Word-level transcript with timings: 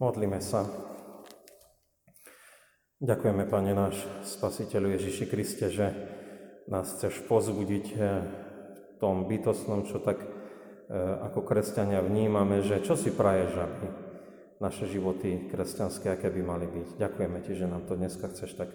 Modlíme 0.00 0.40
sa. 0.40 0.64
Ďakujeme, 3.04 3.44
Pane 3.44 3.76
náš 3.76 4.00
Spasiteľu 4.24 4.96
Ježiši 4.96 5.28
Kriste, 5.28 5.68
že 5.68 5.92
nás 6.72 6.88
chceš 6.96 7.20
pozbudiť 7.28 7.86
eh, 8.00 8.00
v 8.00 8.92
tom 8.96 9.28
bytostnom, 9.28 9.84
čo 9.84 10.00
tak 10.00 10.24
eh, 10.24 10.96
ako 10.96 11.44
kresťania 11.44 12.00
vnímame, 12.00 12.64
že 12.64 12.80
čo 12.80 12.96
si 12.96 13.12
praješ, 13.12 13.60
aby 13.60 13.86
naše 14.64 14.88
životy 14.88 15.52
kresťanské, 15.52 16.16
aké 16.16 16.32
by 16.32 16.48
mali 16.48 16.64
byť. 16.64 16.96
Ďakujeme 16.96 17.38
Ti, 17.44 17.52
že 17.60 17.68
nám 17.68 17.84
to 17.84 18.00
dneska 18.00 18.24
chceš 18.32 18.56
tak 18.56 18.72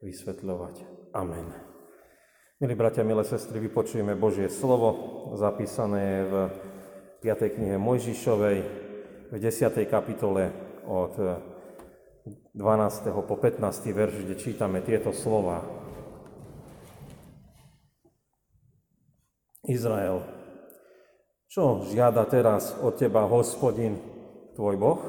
vysvetľovať. 0.00 0.88
Amen. 1.12 1.52
Milí 2.64 2.72
bratia, 2.72 3.04
milé 3.04 3.28
sestry, 3.28 3.60
vypočujeme 3.60 4.16
Božie 4.16 4.48
slovo, 4.48 4.96
zapísané 5.36 6.24
v 6.24 6.34
5. 7.28 7.60
knihe 7.60 7.76
Mojžišovej, 7.76 8.81
v 9.32 9.40
10. 9.40 9.88
kapitole 9.88 10.52
od 10.84 11.16
12. 12.52 13.08
po 13.24 13.36
15. 13.40 13.64
verš, 13.88 14.28
kde 14.28 14.34
čítame 14.36 14.84
tieto 14.84 15.08
slova. 15.16 15.64
Izrael, 19.64 20.20
čo 21.48 21.88
žiada 21.88 22.28
teraz 22.28 22.76
od 22.84 22.92
teba 23.00 23.24
hospodin, 23.24 23.96
tvoj 24.52 24.76
Boh? 24.76 25.00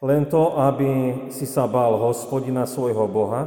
Len 0.00 0.24
to, 0.24 0.56
aby 0.56 1.28
si 1.28 1.44
sa 1.44 1.68
bál 1.68 2.00
hospodina 2.00 2.64
svojho 2.64 3.04
Boha, 3.04 3.44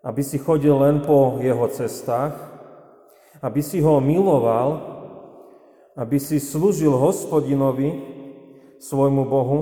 aby 0.00 0.24
si 0.24 0.40
chodil 0.40 0.72
len 0.72 1.04
po 1.04 1.36
jeho 1.44 1.68
cestách, 1.68 2.32
aby 3.44 3.60
si 3.60 3.84
ho 3.84 4.00
miloval 4.00 4.95
aby 5.96 6.20
si 6.20 6.36
slúžil 6.36 6.92
hospodinovi, 6.92 8.14
svojmu 8.76 9.24
Bohu, 9.24 9.58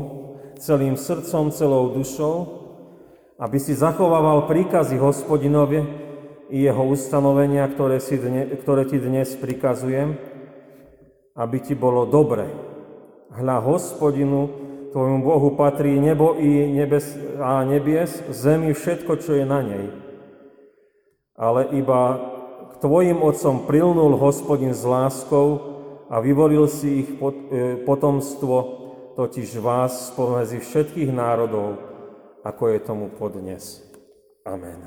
celým 0.59 0.99
srdcom, 0.99 1.55
celou 1.55 1.95
dušou, 1.95 2.35
aby 3.39 3.59
si 3.63 3.75
zachovával 3.75 4.51
príkazy 4.51 4.99
hospodinovi 4.99 5.83
i 6.51 6.67
jeho 6.67 6.83
ustanovenia, 6.91 7.67
ktoré, 7.71 8.03
si 8.03 8.19
dne, 8.19 8.51
ktoré 8.59 8.87
ti 8.87 8.99
dnes 8.99 9.35
prikazujem, 9.39 10.19
aby 11.35 11.57
ti 11.63 11.75
bolo 11.79 12.07
dobre. 12.07 12.51
Hľa 13.35 13.59
hospodinu, 13.63 14.51
tvojmu 14.95 15.19
Bohu 15.27 15.59
patrí 15.59 15.99
nebo 15.99 16.39
i 16.39 16.71
nebes, 16.71 17.19
a 17.43 17.67
nebies, 17.67 18.23
zemi, 18.31 18.71
všetko, 18.71 19.19
čo 19.19 19.35
je 19.35 19.43
na 19.47 19.63
nej. 19.63 19.87
Ale 21.35 21.67
iba 21.75 22.31
k 22.71 22.73
tvojim 22.79 23.19
otcom 23.19 23.67
prilnul 23.67 24.15
hospodin 24.15 24.71
s 24.71 24.87
láskou, 24.87 25.74
a 26.15 26.23
vyvolil 26.23 26.71
si 26.71 27.03
ich 27.03 27.11
e, 27.19 27.83
potomstvo, 27.83 28.57
totiž 29.19 29.59
vás 29.59 30.15
spomedzi 30.15 30.63
všetkých 30.63 31.11
národov, 31.11 31.83
ako 32.47 32.71
je 32.71 32.79
tomu 32.79 33.11
podnes. 33.11 33.83
Amen. 34.47 34.87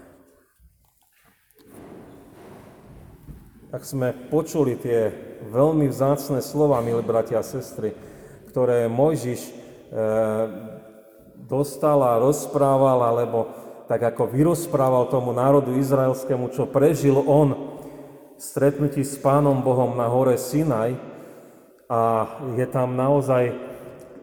Tak 3.68 3.84
sme 3.84 4.16
počuli 4.32 4.80
tie 4.80 5.12
veľmi 5.52 5.92
vzácne 5.92 6.40
slova, 6.40 6.80
milí 6.80 7.04
bratia 7.04 7.44
a 7.44 7.46
sestry, 7.46 7.92
ktoré 8.48 8.88
Mojžiš 8.88 9.42
e, 9.44 9.52
dostal 11.44 12.08
a 12.08 12.24
rozprával, 12.24 13.04
alebo 13.04 13.52
tak 13.92 14.16
ako 14.16 14.32
vyrozprával 14.32 15.12
tomu 15.12 15.36
národu 15.36 15.76
izraelskému, 15.76 16.56
čo 16.56 16.72
prežil 16.72 17.20
on 17.20 17.76
stretnutí 18.40 19.04
s 19.04 19.20
Pánom 19.20 19.60
Bohom 19.60 19.92
na 20.00 20.08
hore 20.08 20.40
Sinaj 20.40 21.07
a 21.88 22.00
je 22.60 22.68
tam 22.68 23.00
naozaj 23.00 23.56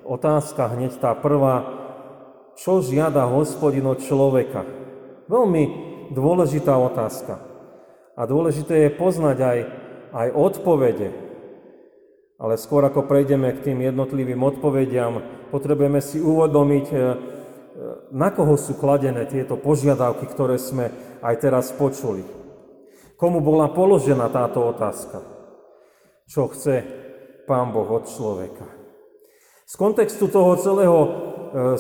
otázka 0.05 0.77
hneď 0.77 1.01
tá 1.01 1.17
prvá, 1.17 1.65
čo 2.61 2.85
žiada 2.85 3.25
hospodin 3.27 3.89
od 3.89 4.05
človeka. 4.05 4.69
Veľmi 5.27 5.63
dôležitá 6.13 6.77
otázka. 6.77 7.41
A 8.15 8.29
dôležité 8.29 8.87
je 8.87 8.91
poznať 8.95 9.39
aj, 9.41 9.59
aj 10.13 10.29
odpovede. 10.37 11.09
Ale 12.39 12.55
skôr 12.61 12.85
ako 12.85 13.09
prejdeme 13.09 13.51
k 13.57 13.73
tým 13.73 13.79
jednotlivým 13.83 14.39
odpovediam, 14.45 15.25
potrebujeme 15.49 15.99
si 16.05 16.21
uvedomiť, 16.21 16.87
e, 16.93 16.97
na 18.15 18.31
koho 18.31 18.55
sú 18.55 18.79
kladené 18.79 19.27
tieto 19.27 19.59
požiadavky, 19.59 20.29
ktoré 20.31 20.61
sme 20.61 20.93
aj 21.25 21.35
teraz 21.41 21.73
počuli. 21.75 22.23
Komu 23.19 23.41
bola 23.41 23.73
položená 23.73 24.31
táto 24.31 24.63
otázka? 24.63 25.23
Čo 26.29 26.53
chce 26.53 27.03
Pán 27.44 27.72
Boh 27.77 27.88
od 27.88 28.09
človeka? 28.09 28.65
Z 29.65 29.81
kontextu 29.81 30.28
toho 30.28 30.56
celého 30.60 30.99
e, 31.00 31.09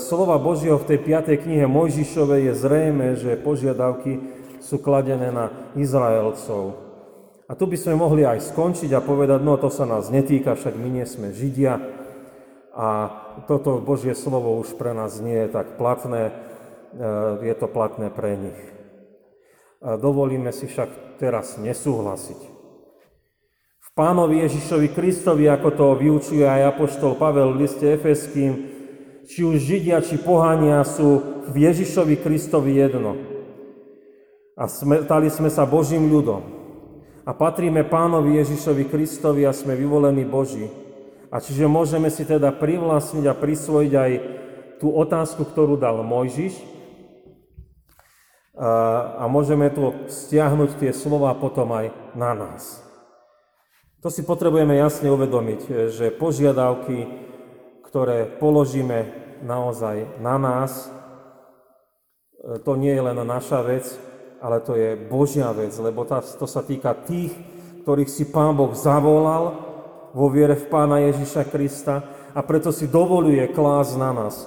slova 0.00 0.40
Božieho 0.40 0.80
v 0.80 0.88
tej 0.88 0.98
5. 1.04 1.44
knihe 1.44 1.68
Mojžišovej 1.68 2.48
je 2.48 2.54
zrejme, 2.56 3.06
že 3.16 3.36
požiadavky 3.36 4.20
sú 4.64 4.80
kladené 4.80 5.28
na 5.28 5.52
Izraelcov. 5.76 6.80
A 7.44 7.52
tu 7.52 7.68
by 7.68 7.76
sme 7.76 8.00
mohli 8.00 8.24
aj 8.24 8.40
skončiť 8.40 8.88
a 8.96 9.04
povedať, 9.04 9.44
no 9.44 9.60
to 9.60 9.68
sa 9.68 9.84
nás 9.84 10.08
netýka, 10.08 10.56
však 10.56 10.80
my 10.80 10.88
nie 10.88 11.04
sme 11.04 11.28
Židia 11.36 11.76
a 12.72 12.88
toto 13.44 13.84
Božie 13.84 14.16
slovo 14.16 14.56
už 14.56 14.80
pre 14.80 14.96
nás 14.96 15.20
nie 15.20 15.44
je 15.44 15.52
tak 15.52 15.76
platné, 15.76 16.32
e, 16.32 16.32
je 17.44 17.54
to 17.56 17.68
platné 17.68 18.08
pre 18.08 18.40
nich. 18.40 18.60
Dovolíme 19.84 20.48
si 20.48 20.64
však 20.64 21.20
teraz 21.20 21.60
nesúhlasiť. 21.60 22.53
Pánovi 23.94 24.42
Ježišovi 24.42 24.90
Kristovi, 24.90 25.46
ako 25.46 25.68
to 25.70 25.86
vyučuje 25.94 26.42
aj 26.42 26.74
apoštol 26.74 27.14
Pavel 27.14 27.54
v 27.54 27.62
liste 27.62 27.86
Efeským, 27.86 28.66
či 29.22 29.46
už 29.46 29.62
Židia, 29.62 30.02
či 30.02 30.18
pohania 30.18 30.82
sú 30.82 31.22
v 31.46 31.62
Ježišovi 31.62 32.18
Kristovi 32.18 32.74
jedno. 32.74 33.14
A 34.58 34.66
sme, 34.66 35.06
stali 35.06 35.30
sme 35.30 35.46
sa 35.46 35.62
Božím 35.62 36.10
ľudom. 36.10 36.42
A 37.22 37.30
patríme 37.38 37.86
pánovi 37.86 38.42
Ježišovi 38.42 38.90
Kristovi 38.90 39.46
a 39.46 39.54
sme 39.54 39.78
vyvolení 39.78 40.26
Boží. 40.26 40.66
A 41.30 41.38
čiže 41.38 41.70
môžeme 41.70 42.10
si 42.10 42.26
teda 42.26 42.50
privlastniť 42.50 43.30
a 43.30 43.38
prisvojiť 43.38 43.92
aj 43.94 44.12
tú 44.82 44.90
otázku, 44.90 45.46
ktorú 45.46 45.78
dal 45.78 46.02
Mojžiš, 46.02 46.74
a 48.58 49.26
môžeme 49.26 49.66
tu 49.70 49.94
stiahnuť 50.06 50.78
tie 50.78 50.90
slova 50.94 51.34
potom 51.34 51.74
aj 51.74 51.90
na 52.14 52.34
nás. 52.38 52.82
To 54.04 54.12
si 54.12 54.20
potrebujeme 54.20 54.76
jasne 54.76 55.08
uvedomiť, 55.08 55.88
že 55.88 56.12
požiadavky, 56.12 57.08
ktoré 57.88 58.28
položíme 58.36 59.08
naozaj 59.40 60.20
na 60.20 60.36
nás, 60.36 60.92
to 62.68 62.76
nie 62.76 62.92
je 62.92 63.00
len 63.00 63.16
naša 63.24 63.64
vec, 63.64 63.88
ale 64.44 64.60
to 64.60 64.76
je 64.76 64.92
Božia 65.08 65.48
vec, 65.56 65.72
lebo 65.80 66.04
to 66.04 66.44
sa 66.44 66.60
týka 66.60 66.92
tých, 66.92 67.32
ktorých 67.88 68.12
si 68.12 68.28
Pán 68.28 68.52
Boh 68.52 68.76
zavolal 68.76 69.56
vo 70.12 70.28
viere 70.28 70.52
v 70.52 70.68
Pána 70.68 71.00
Ježiša 71.08 71.48
Krista 71.48 72.04
a 72.36 72.44
preto 72.44 72.76
si 72.76 72.84
dovoluje 72.84 73.40
klásť 73.56 73.92
na 73.96 74.12
nás 74.12 74.44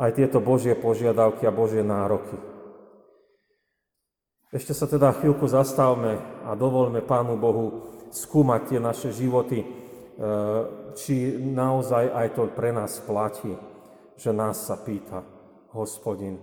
aj 0.00 0.16
tieto 0.16 0.40
Božie 0.40 0.72
požiadavky 0.72 1.44
a 1.44 1.52
Božie 1.52 1.84
nároky. 1.84 2.40
Ešte 4.48 4.72
sa 4.72 4.88
teda 4.88 5.12
chvíľku 5.12 5.44
zastavme 5.44 6.24
a 6.48 6.56
dovolme 6.56 7.04
Pánu 7.04 7.36
Bohu 7.36 7.92
skúmať 8.12 8.60
tie 8.68 8.78
naše 8.78 9.10
životy, 9.10 9.64
e, 9.64 9.66
či 10.92 11.40
naozaj 11.40 12.12
aj 12.12 12.28
to 12.36 12.52
pre 12.52 12.70
nás 12.70 13.00
platí, 13.00 13.56
že 14.20 14.30
nás 14.30 14.68
sa 14.68 14.76
pýta 14.76 15.24
hospodin, 15.72 16.36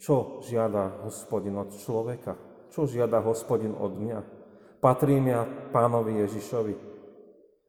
čo 0.00 0.40
žiada 0.40 1.04
hospodin 1.04 1.60
od 1.60 1.76
človeka, 1.76 2.34
čo 2.72 2.88
žiada 2.88 3.20
hospodin 3.20 3.76
od 3.76 3.92
mňa. 3.92 4.20
Patrím 4.80 5.28
ja 5.28 5.44
pánovi 5.44 6.24
Ježišovi. 6.24 6.74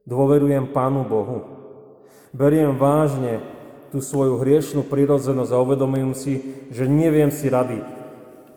Dôverujem 0.08 0.72
Pánu 0.72 1.04
Bohu. 1.04 1.38
Beriem 2.32 2.74
vážne 2.80 3.44
tú 3.92 4.00
svoju 4.00 4.40
hriešnú 4.40 4.88
prirodzenosť 4.88 5.52
a 5.52 5.60
uvedomujem 5.60 6.12
si, 6.16 6.34
že 6.72 6.88
neviem 6.88 7.28
si 7.28 7.52
rady 7.52 7.84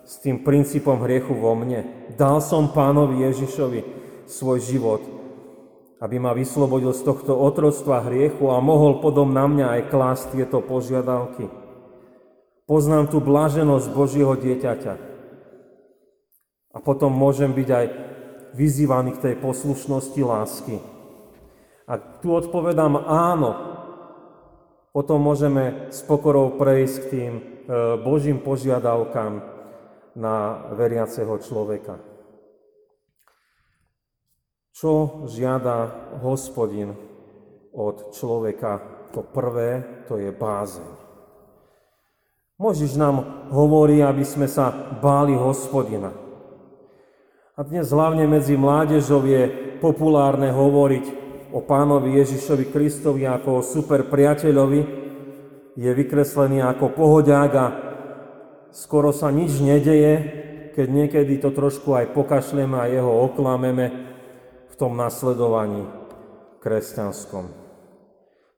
s 0.07 0.23
tým 0.23 0.39
princípom 0.47 1.03
hriechu 1.03 1.35
vo 1.35 1.51
mne. 1.59 1.83
Dal 2.15 2.39
som 2.39 2.71
pánovi 2.71 3.27
Ježišovi 3.27 4.04
svoj 4.27 4.59
život, 4.61 5.01
aby 6.01 6.19
ma 6.19 6.35
vyslobodil 6.35 6.91
z 6.93 7.01
tohto 7.05 7.33
otroctva 7.33 8.05
hriechu 8.05 8.51
a 8.51 8.61
mohol 8.61 8.99
potom 8.99 9.31
na 9.31 9.45
mňa 9.49 9.65
aj 9.79 9.81
klásť 9.89 10.25
tieto 10.37 10.59
požiadavky. 10.61 11.47
Poznám 12.65 13.13
tú 13.13 13.21
blaženosť 13.21 13.87
Božieho 13.93 14.33
dieťaťa. 14.33 14.93
A 16.75 16.77
potom 16.81 17.13
môžem 17.13 17.53
byť 17.55 17.69
aj 17.71 17.85
vyzývaný 18.57 19.15
k 19.15 19.23
tej 19.31 19.35
poslušnosti 19.39 20.21
lásky. 20.25 20.77
A 21.85 22.01
tu 22.19 22.33
odpovedám 22.33 23.05
áno, 23.05 23.51
potom 24.89 25.21
môžeme 25.21 25.93
s 25.93 26.01
pokorou 26.01 26.57
prejsť 26.57 26.95
k 26.97 27.05
tým 27.11 27.31
e, 27.37 27.41
Božím 28.01 28.41
požiadavkám, 28.41 29.55
na 30.15 30.65
veriaceho 30.71 31.35
človeka. 31.43 31.99
Čo 34.75 35.23
žiada 35.31 35.87
hospodin 36.19 36.91
od 37.71 38.11
človeka. 38.11 38.83
To 39.15 39.23
prvé, 39.23 40.03
to 40.11 40.19
je 40.19 40.35
bázeň. 40.35 40.91
Možiš 42.59 42.99
nám 42.99 43.47
hovorí, 43.55 44.03
aby 44.03 44.27
sme 44.27 44.51
sa 44.51 44.75
báli 44.99 45.31
hospodina. 45.31 46.11
A 47.55 47.63
dnes 47.63 47.87
hlavne 47.87 48.27
medzi 48.27 48.59
mládežou 48.59 49.23
je 49.23 49.47
populárne 49.79 50.51
hovoriť 50.51 51.05
o 51.55 51.63
pánovi 51.63 52.19
Ježišovi 52.19 52.67
Kristovi 52.67 53.23
ako 53.23 53.63
o 53.63 53.63
super 53.63 54.03
priateľovi, 54.11 54.81
je 55.79 55.87
vykreslený 55.87 56.59
ako 56.67 56.91
pohodiak 56.91 57.51
a 57.55 57.65
skoro 58.75 59.15
sa 59.15 59.31
nič 59.31 59.55
nedeje, 59.63 60.13
keď 60.75 60.87
niekedy 60.91 61.39
to 61.39 61.55
trošku 61.55 61.95
aj 61.95 62.11
pokašleme 62.11 62.75
a 62.75 62.91
jeho 62.91 63.23
oklameme 63.31 64.14
v 64.75 64.79
tom 64.79 64.99
nasledovaní 64.99 65.87
kresťanskom. 66.59 67.47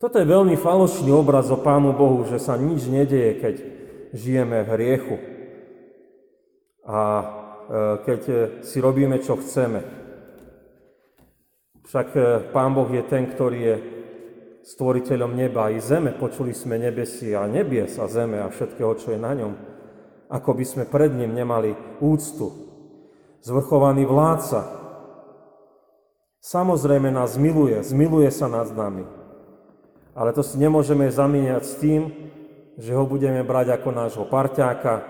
Toto 0.01 0.17
je 0.17 0.25
veľmi 0.25 0.57
falošný 0.57 1.13
obraz 1.13 1.53
o 1.53 1.61
Pánu 1.61 1.93
Bohu, 1.93 2.25
že 2.25 2.41
sa 2.41 2.57
nič 2.57 2.89
nedeje, 2.89 3.37
keď 3.37 3.55
žijeme 4.17 4.65
v 4.65 4.71
hriechu 4.73 5.17
a 6.85 7.01
e, 7.01 7.25
keď 8.01 8.19
si 8.65 8.77
robíme, 8.81 9.21
čo 9.21 9.37
chceme. 9.37 9.85
Však 11.85 12.07
e, 12.13 12.19
Pán 12.49 12.73
Boh 12.73 12.89
je 12.89 13.03
ten, 13.05 13.29
ktorý 13.29 13.59
je 13.61 13.75
stvoriteľom 14.65 15.37
neba 15.37 15.69
i 15.69 15.81
zeme. 15.81 16.13
Počuli 16.17 16.53
sme 16.53 16.81
nebesie 16.81 17.37
a 17.37 17.45
nebies 17.45 17.97
a 18.01 18.09
zeme 18.09 18.41
a 18.41 18.49
všetkého, 18.49 18.93
čo 18.97 19.13
je 19.13 19.19
na 19.21 19.33
ňom 19.37 19.77
ako 20.27 20.59
by 20.59 20.65
sme 20.67 20.83
pred 20.87 21.11
ním 21.15 21.31
nemali 21.35 21.75
úctu. 22.03 22.51
Zvrchovaný 23.43 24.03
vládca. 24.03 24.86
Samozrejme 26.41 27.11
nás 27.11 27.35
miluje, 27.35 27.77
zmiluje 27.83 28.29
sa 28.31 28.47
nad 28.47 28.69
nami. 28.71 29.05
Ale 30.17 30.33
to 30.33 30.41
si 30.41 30.57
nemôžeme 30.57 31.05
zamieňať 31.09 31.63
s 31.65 31.73
tým, 31.77 32.01
že 32.77 32.93
ho 32.93 33.05
budeme 33.05 33.41
brať 33.45 33.77
ako 33.77 33.89
nášho 33.93 34.25
parťáka, 34.25 35.05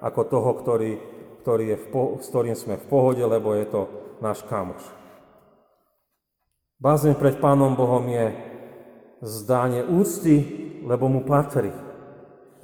ako 0.00 0.20
toho, 0.28 0.50
ktorý, 0.56 0.92
ktorý 1.44 1.64
je 1.72 1.76
v 1.76 1.86
po- 1.92 2.12
s 2.20 2.26
ktorým 2.28 2.56
sme 2.56 2.80
v 2.80 2.88
pohode, 2.88 3.20
lebo 3.20 3.52
je 3.56 3.66
to 3.68 3.80
náš 4.24 4.44
kamoš. 4.48 4.80
Bázeň 6.80 7.16
pred 7.16 7.36
Pánom 7.36 7.76
Bohom 7.76 8.04
je 8.08 8.32
zdanie 9.20 9.84
úcty, 9.84 10.48
lebo 10.80 11.12
mu 11.12 11.20
patrí. 11.28 11.72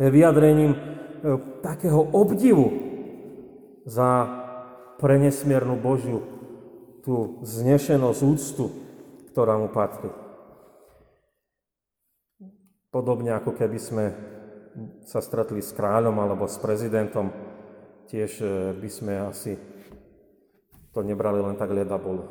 Je 0.00 0.08
vyjadrením 0.08 0.96
E, 1.16 1.38
takého 1.64 2.06
obdivu 2.12 2.70
za 3.88 4.28
prenesmiernu 5.00 5.74
Božiu 5.80 6.22
tú 7.06 7.38
znešenosť, 7.46 8.20
úctu, 8.26 8.66
ktorá 9.30 9.54
mu 9.54 9.70
patrí. 9.70 10.10
Podobne 12.90 13.38
ako 13.38 13.54
keby 13.54 13.78
sme 13.78 14.04
sa 15.06 15.22
stretli 15.22 15.62
s 15.62 15.70
kráľom 15.70 16.18
alebo 16.18 16.50
s 16.50 16.58
prezidentom, 16.58 17.30
tiež 18.10 18.42
e, 18.42 18.46
by 18.74 18.88
sme 18.90 19.14
asi 19.22 19.54
to 20.90 21.06
nebrali 21.06 21.38
len 21.38 21.54
tak 21.54 21.70
lieda 21.70 21.94
bolo. 21.94 22.26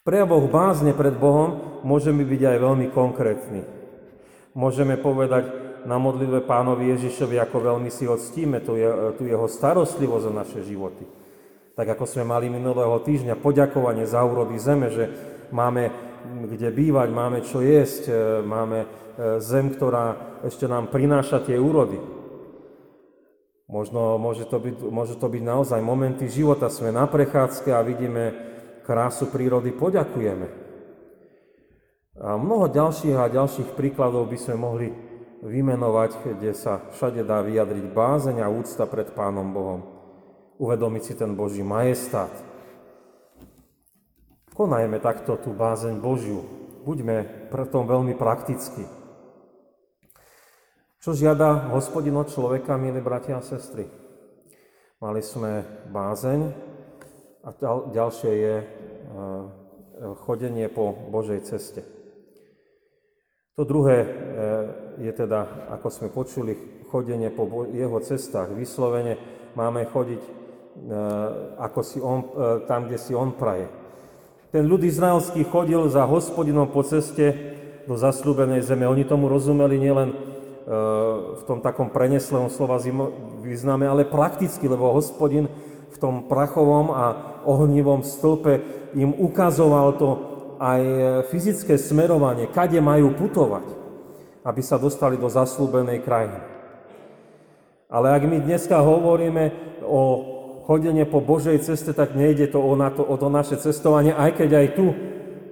V 0.00 0.02
prejavoch 0.06 0.46
bázne 0.48 0.96
pred 0.96 1.12
Bohom 1.12 1.82
môžeme 1.84 2.24
byť 2.24 2.42
aj 2.56 2.58
veľmi 2.62 2.86
konkrétni. 2.94 3.62
Môžeme 4.56 4.96
povedať, 4.96 5.66
na 5.86 6.02
modlitbe 6.02 6.42
pánovi 6.42 6.90
Ježišovi, 6.98 7.38
ako 7.38 7.56
veľmi 7.62 7.90
si 7.94 8.10
ho 8.10 8.18
ctíme, 8.18 8.58
tu, 8.58 8.74
je, 8.74 8.90
tu 9.14 9.22
jeho 9.22 9.46
starostlivosť 9.46 10.24
za 10.26 10.32
naše 10.34 10.60
životy. 10.66 11.06
Tak 11.76 11.86
ako 11.92 12.08
sme 12.08 12.24
mali 12.24 12.48
minulého 12.48 12.96
týždňa 13.04 13.36
poďakovanie 13.36 14.08
za 14.08 14.24
úrody 14.24 14.56
zeme, 14.56 14.88
že 14.88 15.12
máme 15.52 15.92
kde 16.26 16.72
bývať, 16.72 17.08
máme 17.12 17.38
čo 17.44 17.60
jesť, 17.62 18.02
e, 18.08 18.14
máme 18.42 18.78
e, 18.82 18.88
zem, 19.44 19.70
ktorá 19.70 20.40
ešte 20.42 20.66
nám 20.66 20.88
prináša 20.88 21.44
tie 21.44 21.60
úrody. 21.60 22.00
Možno 23.66 24.16
môže 24.16 24.46
to, 24.46 24.62
byť, 24.62 24.76
môže 24.88 25.18
to 25.18 25.26
byť 25.26 25.42
naozaj 25.42 25.80
momenty 25.82 26.30
života, 26.30 26.70
sme 26.70 26.94
na 26.94 27.04
prechádzke 27.04 27.74
a 27.74 27.82
vidíme 27.82 28.24
krásu 28.86 29.26
prírody, 29.26 29.74
poďakujeme. 29.74 30.46
A 32.16 32.40
mnoho 32.40 32.72
ďalších 32.72 33.18
a 33.18 33.28
ďalších 33.28 33.76
príkladov 33.76 34.30
by 34.30 34.38
sme 34.38 34.56
mohli 34.56 34.88
vymenovať, 35.44 36.38
kde 36.40 36.56
sa 36.56 36.80
všade 36.94 37.26
dá 37.26 37.44
vyjadriť 37.44 37.92
bázeň 37.92 38.40
a 38.40 38.48
úcta 38.48 38.88
pred 38.88 39.12
Pánom 39.12 39.52
Bohom. 39.52 39.95
Uvedomiť 40.56 41.02
si 41.04 41.14
ten 41.14 41.36
Boží 41.36 41.60
majestát. 41.60 42.32
Konajme 44.56 44.96
takto 45.04 45.36
tú 45.36 45.52
bázeň 45.52 46.00
Božiu. 46.00 46.40
Buďme 46.86 47.48
preto 47.52 47.84
veľmi 47.84 48.16
prakticky. 48.16 48.88
Čo 51.02 51.12
žiada 51.12 51.70
hospodin 51.76 52.16
od 52.16 52.32
človeka, 52.32 52.80
milí 52.80 53.04
bratia 53.04 53.36
a 53.38 53.44
sestry? 53.44 53.84
Mali 54.96 55.20
sme 55.20 55.60
bázeň 55.92 56.40
a 57.44 57.48
ďalšie 57.92 58.32
je 58.32 58.54
eh, 58.58 58.66
chodenie 60.24 60.72
po 60.72 60.90
Božej 61.12 61.44
ceste. 61.44 61.96
To 63.56 63.64
druhé 63.64 64.04
e, 64.04 64.08
je 65.08 65.12
teda, 65.16 65.72
ako 65.72 65.88
sme 65.88 66.08
počuli, 66.12 66.84
chodenie 66.92 67.32
po 67.32 67.64
jeho 67.72 67.96
cestách. 68.04 68.52
Vyslovene 68.52 69.16
máme 69.56 69.88
chodiť 69.88 70.20
e, 70.20 70.30
ako 71.58 71.80
si 71.82 71.98
on, 71.98 72.20
e, 72.22 72.26
tam, 72.68 72.86
kde 72.86 72.98
si 73.00 73.12
on 73.16 73.34
praje. 73.34 73.66
Ten 74.54 74.64
ľud 74.68 74.86
izraelský 74.86 75.42
chodil 75.48 75.82
za 75.90 76.06
hospodinom 76.06 76.70
po 76.70 76.86
ceste 76.86 77.34
do 77.84 77.98
zaslúbenej 77.98 78.62
zeme. 78.62 78.86
Oni 78.86 79.02
tomu 79.02 79.26
rozumeli 79.26 79.76
nielen 79.76 80.14
v 81.36 81.42
tom 81.46 81.62
takom 81.62 81.94
preneslom 81.94 82.50
slova 82.50 82.82
význame, 83.38 83.86
ale 83.86 84.02
prakticky, 84.02 84.66
lebo 84.66 84.90
hospodin 84.90 85.46
v 85.94 85.96
tom 86.02 86.26
prachovom 86.26 86.90
a 86.90 87.04
ohnivom 87.46 88.02
stĺpe 88.02 88.66
im 88.98 89.14
ukazoval 89.14 89.94
to 89.94 90.08
aj 90.58 90.82
fyzické 91.30 91.78
smerovanie, 91.78 92.50
kade 92.50 92.80
majú 92.82 93.14
putovať, 93.14 93.66
aby 94.42 94.60
sa 94.64 94.80
dostali 94.80 95.14
do 95.20 95.30
zaslúbenej 95.30 96.02
krajiny. 96.02 96.38
Ale 97.86 98.10
ak 98.10 98.22
my 98.26 98.42
dneska 98.42 98.82
hovoríme 98.82 99.54
o 99.86 100.00
chodenie 100.66 101.06
po 101.06 101.22
Božej 101.22 101.62
ceste, 101.62 101.94
tak 101.94 102.18
nejde 102.18 102.50
to 102.50 102.58
o, 102.58 102.74
na 102.74 102.90
to, 102.90 103.06
o 103.06 103.14
to 103.14 103.30
naše 103.30 103.56
cestovanie, 103.56 104.10
aj 104.10 104.34
keď 104.34 104.50
aj 104.52 104.68
tu 104.74 104.86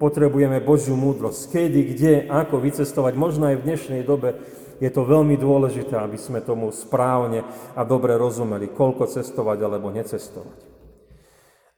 potrebujeme 0.03 0.59
Božiu 0.59 0.99
múdrosť. 0.99 1.55
Kedy, 1.55 1.81
kde, 1.95 2.13
ako 2.27 2.59
vycestovať, 2.59 3.15
možno 3.15 3.47
aj 3.47 3.63
v 3.63 3.67
dnešnej 3.71 4.03
dobe 4.03 4.43
je 4.83 4.91
to 4.91 5.07
veľmi 5.07 5.39
dôležité, 5.39 5.95
aby 5.95 6.19
sme 6.19 6.43
tomu 6.43 6.75
správne 6.75 7.47
a 7.79 7.87
dobre 7.87 8.19
rozumeli, 8.19 8.75
koľko 8.75 9.07
cestovať 9.07 9.59
alebo 9.63 9.95
necestovať. 9.95 10.59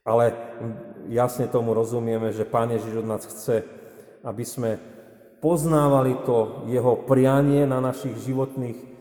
Ale 0.01 0.33
jasne 1.13 1.45
tomu 1.45 1.77
rozumieme, 1.77 2.33
že 2.33 2.47
Pán 2.47 2.73
Ježiš 2.73 3.05
od 3.05 3.07
nás 3.07 3.21
chce, 3.21 3.61
aby 4.25 4.41
sme 4.41 4.81
poznávali 5.37 6.25
to 6.25 6.65
jeho 6.65 7.05
prianie 7.05 7.69
na 7.69 7.77
našich 7.77 8.17
životných 8.25 8.96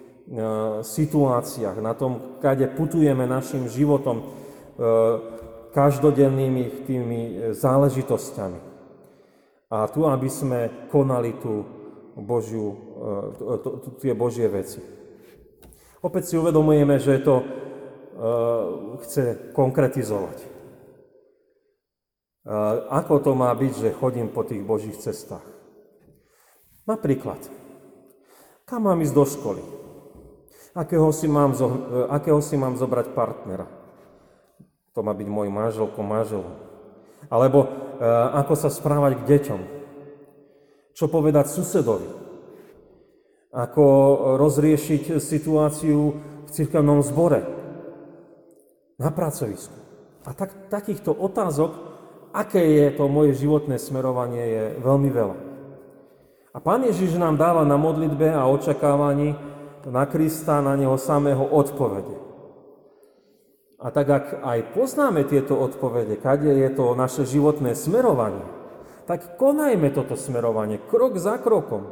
situáciách, 0.83 1.79
na 1.79 1.95
tom, 1.95 2.43
kade 2.43 2.67
putujeme 2.75 3.31
našim 3.31 3.71
životom, 3.71 4.23
e, 4.23 4.25
každodennými 5.71 6.83
tými 6.83 7.21
záležitosťami. 7.55 8.61
A 9.71 9.87
tu, 9.87 10.07
aby 10.07 10.27
sme 10.27 10.91
konali 10.91 11.39
tú 11.39 11.63
Božiu, 12.19 12.75
e, 12.75 12.77
tie 14.03 14.13
Božie 14.19 14.51
veci. 14.51 14.83
Opäť 16.03 16.23
si 16.31 16.35
uvedomujeme, 16.39 16.99
že 17.03 17.23
to 17.23 17.43
chce 19.05 19.53
konkretizovať. 19.53 20.41
Ako 22.89 23.21
to 23.21 23.37
má 23.37 23.53
byť, 23.53 23.73
že 23.75 23.99
chodím 23.99 24.33
po 24.33 24.47
tých 24.47 24.63
Božích 24.65 24.97
cestách? 24.97 25.45
Napríklad, 26.87 27.43
kam 28.65 28.87
mám 28.87 29.03
ísť 29.03 29.15
do 29.19 29.25
školy? 29.27 29.76
Akého 30.77 31.09
si 31.09 31.25
mám, 31.25 31.57
zo, 31.57 31.89
akého 32.13 32.37
si 32.45 32.53
mám 32.61 32.77
zobrať 32.77 33.17
partnera? 33.17 33.65
To 34.93 35.01
má 35.01 35.17
byť 35.17 35.29
môj 35.29 35.49
manželko, 35.49 36.05
manžel. 36.05 36.45
Alebo 37.33 37.65
e, 37.65 37.69
ako 38.37 38.55
sa 38.61 38.69
správať 38.69 39.25
k 39.25 39.27
deťom? 39.27 39.61
Čo 40.93 41.09
povedať 41.09 41.49
susedovi? 41.49 42.09
Ako 43.57 43.85
rozriešiť 44.37 45.17
situáciu 45.17 46.01
v 46.45 46.49
cirkevnom 46.53 47.01
zbore? 47.01 47.41
Na 49.01 49.09
pracovisku? 49.09 49.81
A 50.29 50.37
tak, 50.37 50.69
takýchto 50.69 51.17
otázok 51.17 51.97
aké 52.37 52.61
je 52.61 52.87
to 52.93 53.09
moje 53.09 53.33
životné 53.41 53.81
smerovanie, 53.81 54.45
je 54.45 54.65
veľmi 54.85 55.09
veľa. 55.09 55.37
A 56.53 56.59
Pán 56.61 56.85
Ježiš 56.85 57.17
nám 57.17 57.41
dáva 57.41 57.65
na 57.65 57.81
modlitbe 57.81 58.29
a 58.29 58.45
očakávaní 58.49 59.33
na 59.87 60.05
Krista, 60.07 60.59
na 60.59 60.75
Neho 60.75 60.99
samého 60.99 61.47
odpovede. 61.47 62.19
A 63.77 63.93
tak 63.93 64.07
ak 64.09 64.27
aj 64.43 64.73
poznáme 64.75 65.23
tieto 65.29 65.55
odpovede, 65.55 66.19
kade 66.19 66.49
je 66.49 66.71
to 66.75 66.97
naše 66.99 67.29
životné 67.29 67.77
smerovanie, 67.77 68.43
tak 69.07 69.39
konajme 69.39 69.95
toto 69.95 70.19
smerovanie, 70.19 70.83
krok 70.91 71.21
za 71.21 71.39
krokom. 71.39 71.87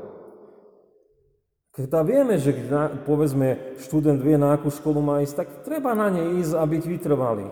Keď 1.74 1.86
vieme, 2.06 2.38
že 2.38 2.54
povedzme 3.02 3.78
študent 3.82 4.22
vie, 4.22 4.38
na 4.38 4.54
akú 4.54 4.70
školu 4.70 5.02
má 5.02 5.22
ísť, 5.22 5.34
tak 5.42 5.48
treba 5.66 5.94
na 5.94 6.10
nej 6.10 6.38
ísť 6.38 6.54
a 6.54 6.62
byť 6.66 6.82
vytrvalý. 6.86 7.46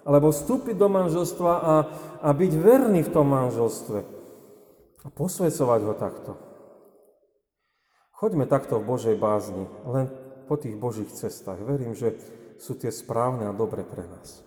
Alebo 0.00 0.32
vstúpiť 0.32 0.80
do 0.80 0.88
manželstva 0.88 1.52
a, 1.60 1.74
a 2.24 2.28
byť 2.32 2.52
verný 2.56 3.04
v 3.04 3.12
tom 3.12 3.28
manželstve. 3.28 3.98
A 5.04 5.08
posvedcovať 5.12 5.80
ho 5.84 5.94
takto. 5.96 6.49
Choďme 8.20 8.44
takto 8.44 8.76
v 8.76 8.84
Božej 8.84 9.16
bázni, 9.16 9.64
len 9.88 10.12
po 10.44 10.60
tých 10.60 10.76
Božích 10.76 11.08
cestách. 11.08 11.56
Verím, 11.64 11.96
že 11.96 12.20
sú 12.60 12.76
tie 12.76 12.92
správne 12.92 13.48
a 13.48 13.56
dobre 13.56 13.80
pre 13.80 14.04
nás. 14.04 14.44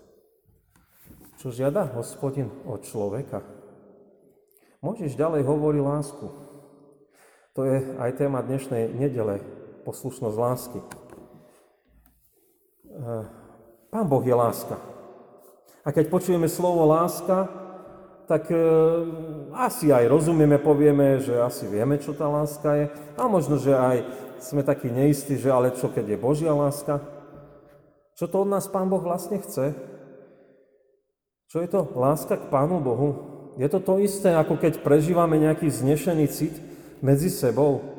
Čo 1.42 1.50
žiada 1.50 1.90
hospodin 1.98 2.54
od 2.70 2.86
človeka? 2.86 3.42
Môžeš 4.86 5.18
ďalej 5.18 5.42
hovoriť 5.50 5.82
lásku. 5.82 6.28
To 7.58 7.66
je 7.66 7.98
aj 7.98 8.22
téma 8.22 8.46
dnešnej 8.46 8.94
nedele, 8.94 9.42
poslušnosť 9.90 10.38
lásky. 10.38 10.78
E, 10.78 10.86
Pán 13.90 14.06
Boh 14.06 14.22
je 14.22 14.38
láska. 14.38 14.78
A 15.82 15.90
keď 15.90 16.14
počujeme 16.14 16.46
slovo 16.46 16.86
láska, 16.86 17.63
tak 18.28 18.48
e, 18.52 18.58
asi 19.52 19.92
aj 19.92 20.08
rozumieme, 20.08 20.60
povieme, 20.60 21.20
že 21.20 21.36
asi 21.40 21.68
vieme, 21.68 22.00
čo 22.00 22.16
tá 22.16 22.28
láska 22.28 22.70
je. 22.80 22.86
A 23.20 23.28
možno, 23.28 23.60
že 23.60 23.76
aj 23.76 24.04
sme 24.40 24.64
takí 24.64 24.92
neistí, 24.92 25.36
že 25.40 25.52
ale 25.52 25.76
čo, 25.76 25.92
keď 25.92 26.16
je 26.16 26.18
Božia 26.20 26.52
láska? 26.56 27.00
Čo 28.14 28.30
to 28.30 28.36
od 28.46 28.50
nás 28.52 28.70
Pán 28.70 28.88
Boh 28.88 29.02
vlastne 29.02 29.40
chce? 29.42 29.74
Čo 31.50 31.58
je 31.62 31.70
to 31.70 31.86
láska 31.94 32.40
k 32.40 32.50
Pánu 32.50 32.82
Bohu? 32.82 33.10
Je 33.62 33.70
to 33.70 33.78
to 33.78 34.02
isté, 34.02 34.34
ako 34.34 34.58
keď 34.58 34.82
prežívame 34.82 35.38
nejaký 35.38 35.70
znešený 35.70 36.26
cit 36.30 36.56
medzi 37.04 37.30
sebou? 37.30 37.94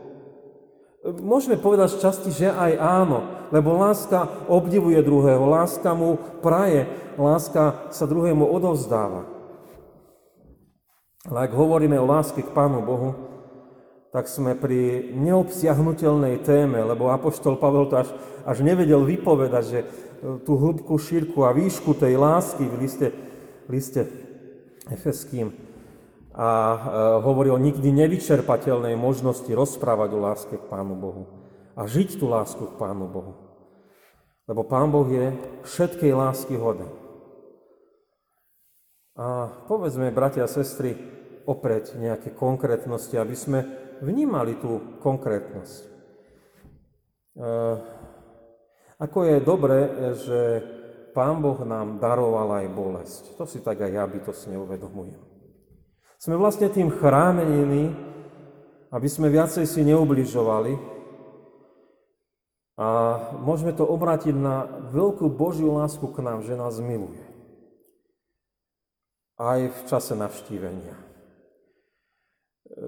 Môžeme 1.04 1.60
povedať 1.60 1.94
z 1.94 2.00
časti, 2.00 2.30
že 2.32 2.48
aj 2.48 2.80
áno, 2.80 3.48
lebo 3.52 3.76
láska 3.76 4.48
obdivuje 4.48 4.98
druhého, 5.04 5.44
láska 5.44 5.92
mu 5.92 6.16
praje, 6.40 6.88
láska 7.20 7.92
sa 7.92 8.08
druhému 8.08 8.42
odovzdáva. 8.48 9.33
Ale 11.24 11.48
ak 11.48 11.52
hovoríme 11.56 11.96
o 11.96 12.04
láske 12.04 12.44
k 12.44 12.52
Pánu 12.52 12.84
Bohu, 12.84 13.16
tak 14.12 14.28
sme 14.28 14.54
pri 14.54 15.10
neobsiahnutelnej 15.16 16.44
téme, 16.44 16.78
lebo 16.84 17.10
Apoštol 17.10 17.58
Pavel 17.58 17.90
to 17.90 17.98
až, 17.98 18.08
až 18.46 18.62
nevedel 18.62 19.02
vypovedať, 19.02 19.64
že 19.64 19.80
tú 20.44 20.54
hĺbku, 20.54 20.94
šírku 21.00 21.42
a 21.42 21.50
výšku 21.50 21.96
tej 21.96 22.14
lásky 22.14 22.64
v 22.64 22.74
liste, 22.78 23.08
liste 23.66 24.06
Efeským 24.86 25.52
a 26.34 26.48
e, 26.50 26.78
hovorí 27.24 27.48
o 27.48 27.58
nikdy 27.58 27.88
nevyčerpateľnej 27.94 28.98
možnosti 28.98 29.48
rozprávať 29.48 30.10
o 30.12 30.18
láske 30.20 30.54
k 30.60 30.68
Pánu 30.68 30.94
Bohu 30.98 31.24
a 31.74 31.88
žiť 31.88 32.20
tú 32.20 32.30
lásku 32.30 32.62
k 32.62 32.78
Pánu 32.78 33.06
Bohu. 33.06 33.32
Lebo 34.44 34.60
Pán 34.66 34.92
Boh 34.92 35.08
je 35.08 35.32
všetkej 35.64 36.12
lásky 36.12 36.54
hoden. 36.60 37.03
A 39.14 39.46
povedzme, 39.70 40.10
bratia 40.10 40.44
a 40.44 40.50
sestry, 40.50 40.98
opreť 41.44 41.94
nejaké 41.94 42.34
konkrétnosti, 42.34 43.14
aby 43.14 43.36
sme 43.36 43.60
vnímali 44.02 44.58
tú 44.58 44.98
konkrétnosť. 44.98 45.82
E, 45.84 47.46
ako 48.98 49.18
je 49.28 49.36
dobré, 49.44 49.80
že 50.18 50.40
Pán 51.14 51.38
Boh 51.38 51.62
nám 51.62 52.02
daroval 52.02 52.64
aj 52.64 52.66
bolesť. 52.74 53.22
To 53.38 53.46
si 53.46 53.62
tak 53.62 53.78
aj 53.86 53.92
ja 53.92 54.04
bytosne 54.08 54.58
uvedomujem. 54.58 55.22
Sme 56.18 56.34
vlastne 56.34 56.66
tým 56.72 56.90
chránení, 56.90 57.94
aby 58.90 59.08
sme 59.10 59.30
viacej 59.30 59.66
si 59.68 59.86
neubližovali 59.86 60.74
a 62.74 62.88
môžeme 63.38 63.70
to 63.70 63.86
obrátiť 63.86 64.34
na 64.34 64.66
veľkú 64.90 65.30
Božiu 65.30 65.70
lásku 65.78 66.02
k 66.10 66.18
nám, 66.22 66.42
že 66.42 66.58
nás 66.58 66.82
miluje. 66.82 67.22
Aj 69.34 69.58
v 69.58 69.80
čase 69.90 70.14
navštívenia. 70.14 70.94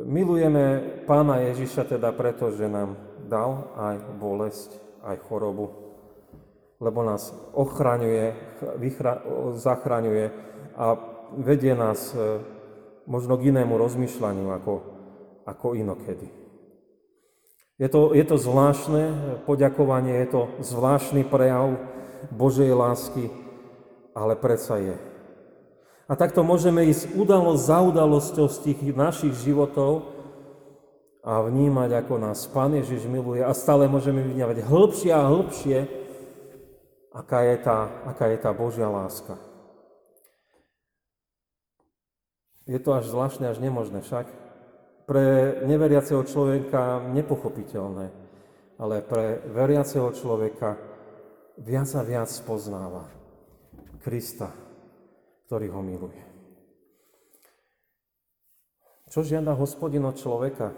Milujeme 0.07 0.83
Pána 1.07 1.43
Ježiša 1.51 1.91
teda 1.91 2.15
preto, 2.15 2.55
že 2.55 2.71
nám 2.71 2.95
dal 3.27 3.71
aj 3.75 3.97
bolesť, 4.19 4.71
aj 5.03 5.17
chorobu, 5.27 5.75
lebo 6.79 7.03
nás 7.03 7.35
ochraňuje, 7.55 8.35
vychra, 8.79 9.23
zachraňuje 9.59 10.27
a 10.79 10.85
vedie 11.39 11.75
nás 11.75 12.15
e, 12.15 12.43
možno 13.07 13.39
k 13.39 13.51
inému 13.55 13.79
rozmýšľaniu 13.79 14.47
ako, 14.55 14.75
ako 15.47 15.67
inokedy. 15.75 16.31
Je 17.77 17.89
to, 17.93 18.17
je 18.17 18.25
to 18.25 18.41
zvláštne 18.41 19.03
poďakovanie, 19.45 20.15
je 20.25 20.29
to 20.33 20.43
zvláštny 20.65 21.29
prejav 21.29 21.77
Božej 22.33 22.73
lásky, 22.73 23.29
ale 24.17 24.35
predsa 24.35 24.81
je. 24.81 24.97
A 26.07 26.15
takto 26.15 26.47
môžeme 26.47 26.87
ísť 26.87 27.19
udalosť 27.19 27.63
za 27.67 27.79
udalosťou 27.83 28.47
z 28.47 28.57
tých 28.63 28.81
našich 28.95 29.35
životov 29.43 30.07
a 31.27 31.43
vnímať, 31.43 31.91
ako 31.99 32.15
nás 32.23 32.47
Pán 32.47 32.79
Ježiš 32.79 33.11
miluje 33.11 33.43
a 33.43 33.51
stále 33.51 33.91
môžeme 33.91 34.23
vnímať 34.23 34.63
hĺbšie 34.63 35.11
a 35.11 35.27
hĺbšie, 35.27 35.79
aká 37.11 37.43
je 37.51 37.57
tá, 37.59 37.79
aká 38.07 38.31
je 38.31 38.39
tá 38.39 38.55
Božia 38.55 38.87
láska. 38.87 39.35
Je 42.71 42.79
to 42.79 42.95
až 42.95 43.11
zvláštne, 43.11 43.51
až 43.51 43.59
nemožné 43.59 44.07
však. 44.07 44.31
Pre 45.11 45.27
neveriaceho 45.67 46.23
človeka 46.23 47.03
nepochopiteľné, 47.15 48.11
ale 48.79 49.03
pre 49.03 49.43
veriaceho 49.51 50.11
človeka 50.15 50.79
viac 51.59 51.91
a 51.99 52.03
viac 52.03 52.31
poznáva 52.47 53.07
Krista, 54.03 54.55
ktorý 55.47 55.71
ho 55.71 55.81
miluje. 55.81 56.23
Čo 59.07 59.23
žiada 59.23 59.55
hospodin 59.55 60.03
od 60.03 60.19
človeka? 60.19 60.75
E, 60.75 60.77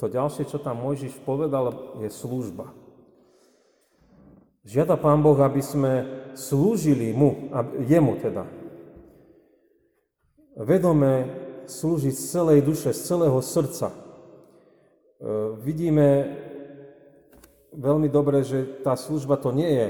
to 0.00 0.08
ďalšie, 0.08 0.48
čo 0.48 0.56
tam 0.56 0.80
Mojžiš 0.80 1.20
povedal, 1.20 1.96
je 2.00 2.08
služba. 2.08 2.72
Žiada 4.64 4.96
Pán 4.96 5.20
Boh, 5.20 5.36
aby 5.36 5.60
sme 5.60 5.92
slúžili 6.34 7.12
mu, 7.12 7.52
jemu 7.84 8.18
teda. 8.18 8.48
Vedome 10.56 11.28
slúžiť 11.68 12.14
z 12.16 12.24
celej 12.24 12.64
duše, 12.64 12.90
z 12.96 13.00
celého 13.04 13.38
srdca. 13.44 13.92
E, 13.92 13.98
vidíme 15.60 16.08
veľmi 17.76 18.08
dobre, 18.08 18.40
že 18.40 18.80
tá 18.80 18.96
služba 18.96 19.36
to 19.36 19.52
nie 19.52 19.68
je 19.68 19.86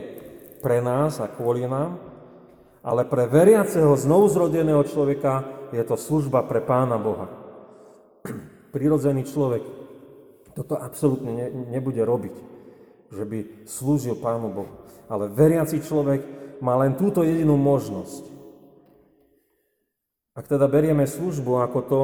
pre 0.58 0.82
nás 0.82 1.22
a 1.22 1.30
kvôli 1.30 1.62
nám, 1.62 2.15
ale 2.86 3.02
pre 3.02 3.26
veriaceho 3.26 3.98
znovuzrodeného 3.98 4.86
človeka 4.86 5.42
je 5.74 5.82
to 5.82 5.98
služba 5.98 6.46
pre 6.46 6.62
Pána 6.62 6.96
Boha. 7.02 7.26
Prirodzený 8.74 9.26
človek 9.26 9.66
toto 10.54 10.78
absolútne 10.78 11.34
ne, 11.34 11.46
nebude 11.74 12.00
robiť 12.00 12.56
že 13.10 13.24
by 13.24 13.38
slúžil 13.66 14.18
Pánu 14.18 14.50
Bohu. 14.50 14.72
Ale 15.06 15.30
veriaci 15.30 15.78
človek 15.82 16.20
má 16.58 16.74
len 16.80 16.98
túto 16.98 17.22
jedinú 17.22 17.54
možnosť. 17.54 18.34
Ak 20.36 20.50
teda 20.50 20.68
berieme 20.68 21.06
službu 21.08 21.64
ako 21.64 21.78
to, 21.86 22.02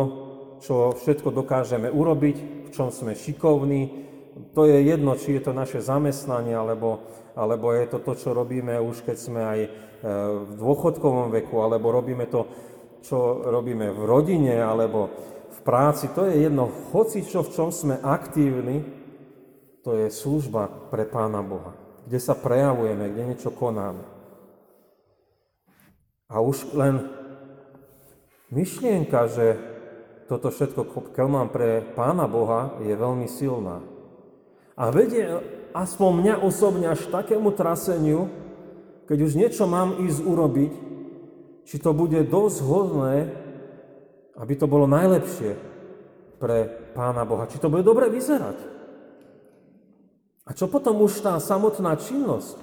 čo 0.63 0.75
všetko 0.95 1.35
dokážeme 1.35 1.91
urobiť, 1.91 2.37
v 2.65 2.71
čom 2.71 2.89
sme 2.95 3.19
šikovní, 3.19 4.09
to 4.53 4.65
je 4.65 4.79
jedno, 4.85 5.13
či 5.17 5.37
je 5.37 5.43
to 5.45 5.53
naše 5.53 5.85
zamestnanie, 5.85 6.57
alebo, 6.57 7.05
alebo 7.37 7.73
je 7.73 7.87
to 7.89 7.99
to, 8.01 8.13
čo 8.17 8.29
robíme 8.33 8.81
už 8.81 9.05
keď 9.05 9.17
sme 9.17 9.41
aj 9.41 9.61
e, 9.61 9.69
v 10.49 10.53
dôchodkovom 10.57 11.29
veku, 11.33 11.61
alebo 11.61 11.93
robíme 11.93 12.25
to, 12.29 12.49
čo 13.05 13.45
robíme 13.45 13.93
v 13.93 14.03
rodine, 14.09 14.57
alebo 14.57 15.13
v 15.53 15.61
práci, 15.61 16.09
to 16.17 16.25
je 16.25 16.49
jedno, 16.49 16.73
hoci 16.95 17.23
čo, 17.27 17.45
v 17.45 17.53
čom 17.53 17.69
sme 17.69 18.01
aktívni, 18.01 18.81
to 19.83 19.99
je 19.99 20.09
služba 20.09 20.89
pre 20.89 21.05
Pána 21.05 21.43
Boha, 21.43 21.75
kde 22.07 22.19
sa 22.23 22.39
prejavujeme, 22.39 23.11
kde 23.11 23.23
niečo 23.35 23.51
konáme. 23.51 24.07
A 26.33 26.41
už 26.41 26.73
len 26.73 27.13
myšlienka, 28.49 29.29
že 29.29 29.61
toto 30.31 30.49
všetko 30.49 31.13
konám 31.13 31.53
pre 31.53 31.85
Pána 31.93 32.25
Boha, 32.25 32.81
je 32.81 32.95
veľmi 32.97 33.29
silná. 33.29 33.92
A 34.77 34.89
vedie 34.89 35.29
aspoň 35.77 36.11
mňa 36.13 36.35
osobne 36.45 36.87
až 36.93 37.09
takému 37.09 37.53
traseniu, 37.53 38.29
keď 39.09 39.19
už 39.29 39.33
niečo 39.37 39.65
mám 39.69 40.01
ísť 40.05 40.21
urobiť, 40.25 40.73
či 41.69 41.77
to 41.79 41.93
bude 41.93 42.19
dosť 42.29 42.59
hodné, 42.65 43.15
aby 44.37 44.53
to 44.57 44.67
bolo 44.67 44.89
najlepšie 44.89 45.55
pre 46.41 46.67
Pána 46.97 47.23
Boha. 47.23 47.47
Či 47.47 47.61
to 47.61 47.71
bude 47.71 47.87
dobre 47.87 48.09
vyzerať. 48.09 48.59
A 50.43 50.51
čo 50.57 50.67
potom 50.67 50.99
už 51.05 51.23
tá 51.23 51.39
samotná 51.39 51.95
činnosť, 51.95 52.59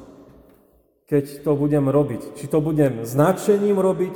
keď 1.08 1.42
to 1.48 1.56
budem 1.56 1.88
robiť? 1.88 2.36
Či 2.36 2.46
to 2.52 2.60
budem 2.60 3.08
značením 3.08 3.80
robiť, 3.80 4.16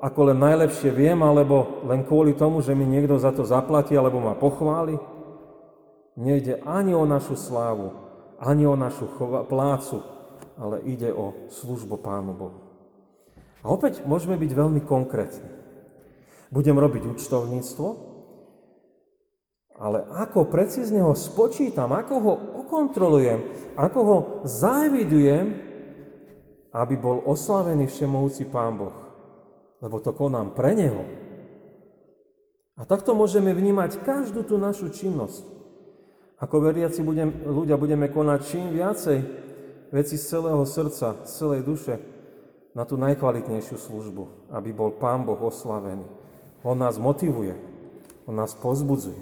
ako 0.00 0.20
len 0.32 0.38
najlepšie 0.40 0.90
viem, 0.90 1.20
alebo 1.20 1.84
len 1.84 2.02
kvôli 2.08 2.32
tomu, 2.32 2.64
že 2.64 2.72
mi 2.72 2.88
niekto 2.88 3.20
za 3.20 3.30
to 3.36 3.44
zaplatí 3.44 3.92
alebo 3.94 4.18
ma 4.18 4.32
pochváli. 4.32 4.96
Nejde 6.18 6.58
ani 6.66 6.98
o 6.98 7.06
našu 7.06 7.38
slávu, 7.38 7.94
ani 8.42 8.66
o 8.66 8.74
našu 8.74 9.06
plácu, 9.46 10.02
ale 10.58 10.82
ide 10.82 11.14
o 11.14 11.46
službu 11.46 12.02
Pánu 12.02 12.34
Bohu. 12.34 12.58
A 13.62 13.70
opäť 13.70 14.02
môžeme 14.02 14.34
byť 14.34 14.50
veľmi 14.50 14.82
konkrétni. 14.82 15.46
Budem 16.50 16.74
robiť 16.74 17.06
účtovníctvo, 17.06 17.86
ale 19.78 20.02
ako 20.10 20.50
precízne 20.50 21.06
ho 21.06 21.14
spočítam, 21.14 21.94
ako 21.94 22.14
ho 22.18 22.34
okontrolujem, 22.66 23.38
ako 23.78 23.98
ho 24.02 24.18
zaevidujem, 24.42 25.54
aby 26.74 26.94
bol 26.98 27.22
oslavený 27.30 27.86
všemohúci 27.86 28.50
Pán 28.50 28.74
Boh. 28.74 28.96
Lebo 29.78 30.02
to 30.02 30.10
konám 30.10 30.50
pre 30.50 30.74
Neho. 30.74 31.06
A 32.74 32.82
takto 32.82 33.14
môžeme 33.14 33.54
vnímať 33.54 34.02
každú 34.02 34.42
tú 34.42 34.58
našu 34.58 34.90
činnosť. 34.90 35.57
Ako 36.38 36.62
veriaci 36.62 37.02
budem, 37.02 37.34
ľudia 37.42 37.74
budeme 37.74 38.06
konať 38.06 38.40
čím 38.46 38.70
viacej 38.70 39.18
veci 39.90 40.14
z 40.14 40.24
celého 40.24 40.62
srdca, 40.62 41.26
z 41.26 41.30
celej 41.34 41.66
duše 41.66 41.98
na 42.78 42.86
tú 42.86 42.94
najkvalitnejšiu 42.94 43.74
službu, 43.74 44.54
aby 44.54 44.70
bol 44.70 44.94
Pán 44.94 45.26
Boh 45.26 45.38
oslavený. 45.38 46.06
On 46.62 46.78
nás 46.78 46.94
motivuje, 46.94 47.58
On 48.30 48.36
nás 48.36 48.54
pozbudzuje. 48.54 49.18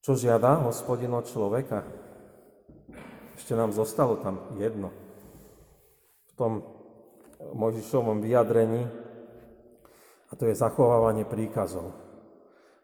Čo 0.00 0.16
žiada 0.16 0.64
hospodin 0.64 1.12
od 1.12 1.28
človeka? 1.28 1.84
Ešte 3.36 3.52
nám 3.52 3.74
zostalo 3.76 4.16
tam 4.16 4.38
jedno. 4.56 4.94
V 6.30 6.32
tom 6.38 6.52
Mojžišovom 7.52 8.22
vyjadrení, 8.22 8.86
a 10.30 10.32
to 10.38 10.48
je 10.48 10.56
zachovávanie 10.56 11.28
príkazov. 11.28 11.92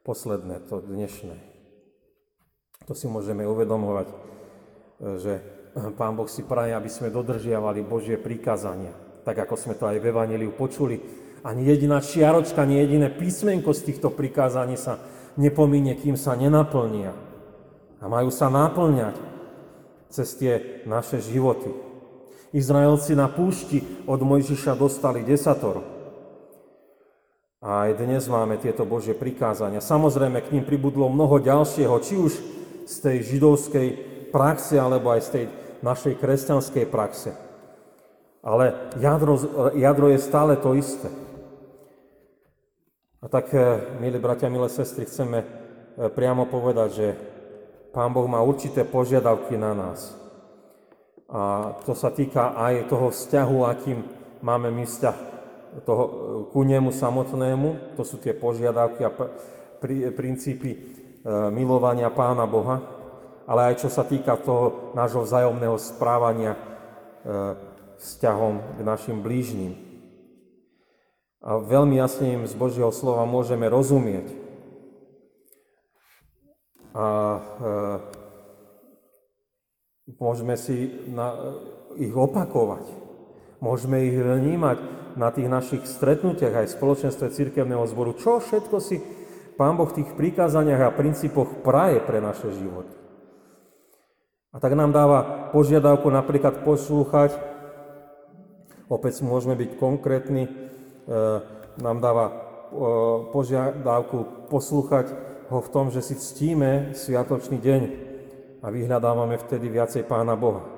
Posledné, 0.04 0.66
to 0.68 0.84
dnešné. 0.84 1.47
To 2.88 2.96
si 2.96 3.04
môžeme 3.04 3.44
uvedomovať, 3.44 4.08
že 5.20 5.44
Pán 6.00 6.16
Boh 6.16 6.24
si 6.24 6.40
praje, 6.40 6.72
aby 6.72 6.88
sme 6.88 7.12
dodržiavali 7.12 7.84
Božie 7.84 8.16
prikázania. 8.16 8.96
Tak 9.28 9.44
ako 9.44 9.54
sme 9.60 9.76
to 9.76 9.84
aj 9.84 10.00
v 10.00 10.08
Evangeliu 10.08 10.56
počuli. 10.56 10.96
Ani 11.44 11.68
jediná 11.68 12.00
čiaročka, 12.00 12.64
ani 12.64 12.80
jediné 12.80 13.12
písmenko 13.12 13.76
z 13.76 13.92
týchto 13.92 14.08
prikázaní 14.08 14.80
sa 14.80 14.98
nepomíne, 15.36 16.00
kým 16.00 16.16
sa 16.16 16.32
nenaplnia. 16.32 17.12
A 18.00 18.08
majú 18.08 18.32
sa 18.32 18.48
naplňať 18.48 19.20
cez 20.08 20.32
tie 20.40 20.82
naše 20.88 21.20
životy. 21.20 21.68
Izraelci 22.56 23.12
na 23.12 23.28
púšti 23.28 23.84
od 24.08 24.24
Mojžiša 24.24 24.72
dostali 24.80 25.20
desatoro. 25.28 25.84
A 27.60 27.84
aj 27.84 28.00
dnes 28.00 28.24
máme 28.32 28.56
tieto 28.56 28.88
Božie 28.88 29.12
prikázania. 29.12 29.84
Samozrejme, 29.84 30.40
k 30.40 30.56
ním 30.56 30.64
pribudlo 30.64 31.12
mnoho 31.12 31.36
ďalšieho, 31.36 31.92
či 32.00 32.16
už 32.16 32.32
z 32.88 32.94
tej 33.04 33.16
židovskej 33.36 33.88
praxe, 34.32 34.80
alebo 34.80 35.12
aj 35.12 35.20
z 35.28 35.30
tej 35.30 35.44
našej 35.84 36.14
kresťanskej 36.16 36.84
praxe. 36.88 37.36
Ale 38.40 38.96
jadro, 38.96 39.36
jadro 39.76 40.08
je 40.08 40.18
stále 40.24 40.56
to 40.56 40.72
isté. 40.72 41.12
A 43.18 43.26
tak, 43.28 43.52
eh, 43.52 43.98
milí 44.00 44.16
bratia, 44.16 44.48
milé 44.48 44.72
sestry, 44.72 45.04
chceme 45.04 45.44
eh, 45.44 46.08
priamo 46.08 46.48
povedať, 46.48 46.88
že 46.94 47.08
Pán 47.92 48.14
Boh 48.14 48.24
má 48.30 48.40
určité 48.40 48.86
požiadavky 48.86 49.58
na 49.58 49.74
nás. 49.74 50.14
A 51.28 51.74
to 51.84 51.92
sa 51.92 52.08
týka 52.08 52.56
aj 52.56 52.88
toho 52.88 53.12
vzťahu, 53.12 53.58
akým 53.68 54.00
máme 54.40 54.72
my 54.72 54.88
vzťah 54.88 55.16
toho, 55.84 56.04
eh, 56.06 56.12
ku 56.54 56.64
nemu 56.64 56.88
samotnému. 56.94 57.98
To 58.00 58.02
sú 58.06 58.16
tie 58.22 58.32
požiadavky 58.32 59.02
a 59.04 59.12
princípy 60.14 60.97
milovania 61.52 62.08
Pána 62.08 62.48
Boha, 62.48 62.80
ale 63.44 63.72
aj 63.72 63.84
čo 63.84 63.88
sa 63.92 64.04
týka 64.04 64.40
toho 64.40 64.92
nášho 64.96 65.24
vzájomného 65.24 65.76
správania 65.76 66.56
vzťahom 68.00 68.78
k 68.78 68.80
našim 68.80 69.20
blížnym 69.20 69.88
a 71.38 71.62
veľmi 71.62 71.94
jasne 72.02 72.34
im 72.34 72.42
z 72.50 72.54
Božieho 72.58 72.90
slova 72.90 73.22
môžeme 73.22 73.70
rozumieť. 73.70 74.26
A 76.98 77.06
e, 77.06 77.40
môžeme 80.18 80.58
si 80.58 80.98
na, 81.06 81.54
ich 81.94 82.10
opakovať. 82.10 82.90
Môžeme 83.62 84.02
ich 84.02 84.18
vnímať 84.18 84.78
na 85.14 85.30
tých 85.30 85.46
našich 85.46 85.82
stretnutiach 85.86 86.66
aj 86.66 86.66
v 86.68 86.76
spoločenstve 86.78 87.30
cirkevného 87.30 87.86
zboru. 87.86 88.18
Čo 88.18 88.42
všetko 88.42 88.76
si 88.82 88.98
Pán 89.58 89.74
Boh 89.74 89.90
v 89.90 90.00
tých 90.00 90.14
prikázaniach 90.14 90.88
a 90.88 90.94
princípoch 90.94 91.66
praje 91.66 91.98
pre 91.98 92.22
naše 92.22 92.54
životy. 92.54 92.94
A 94.54 94.62
tak 94.62 94.78
nám 94.78 94.94
dáva 94.94 95.50
požiadavku 95.50 96.06
napríklad 96.08 96.62
poslúchať, 96.62 97.34
opäť 98.86 99.20
môžeme 99.26 99.58
byť 99.58 99.70
konkrétni, 99.76 100.68
E, 101.08 101.40
nám 101.80 102.04
dáva 102.04 102.24
e, 102.28 102.32
požiadavku 103.32 104.44
poslúchať 104.52 105.16
ho 105.48 105.64
v 105.64 105.72
tom, 105.72 105.88
že 105.88 106.04
si 106.04 106.20
ctíme 106.20 106.92
sviatočný 106.92 107.56
deň 107.56 107.82
a 108.60 108.68
vyhľadávame 108.68 109.40
vtedy 109.40 109.72
viacej 109.72 110.04
Pána 110.04 110.36
Boha. 110.36 110.68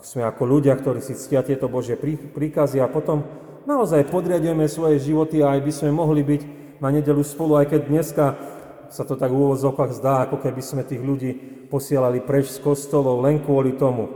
Sme 0.00 0.24
ako 0.24 0.42
ľudia, 0.48 0.72
ktorí 0.72 1.04
si 1.04 1.12
ctia 1.12 1.44
tieto 1.44 1.68
Božie 1.68 2.00
príkazy 2.32 2.80
a 2.80 2.88
potom 2.88 3.28
naozaj 3.68 4.08
podriadujeme 4.08 4.64
svoje 4.72 5.04
životy 5.04 5.44
a 5.44 5.58
aj 5.58 5.60
by 5.60 5.72
sme 5.74 5.90
mohli 5.92 6.24
byť 6.24 6.42
na 6.78 6.88
nedelu 6.90 7.22
spolu, 7.22 7.58
aj 7.58 7.66
keď 7.74 7.80
dneska 7.86 8.24
sa 8.94 9.02
to 9.02 9.18
tak 9.18 9.34
v 9.34 9.42
úvozovkách 9.50 9.92
zdá, 9.98 10.22
ako 10.24 10.38
keby 10.38 10.62
sme 10.62 10.86
tých 10.86 11.02
ľudí 11.02 11.30
posielali 11.66 12.22
preč 12.22 12.54
z 12.54 12.62
kostolov 12.62 13.26
len 13.26 13.42
kvôli 13.42 13.74
tomu, 13.74 14.06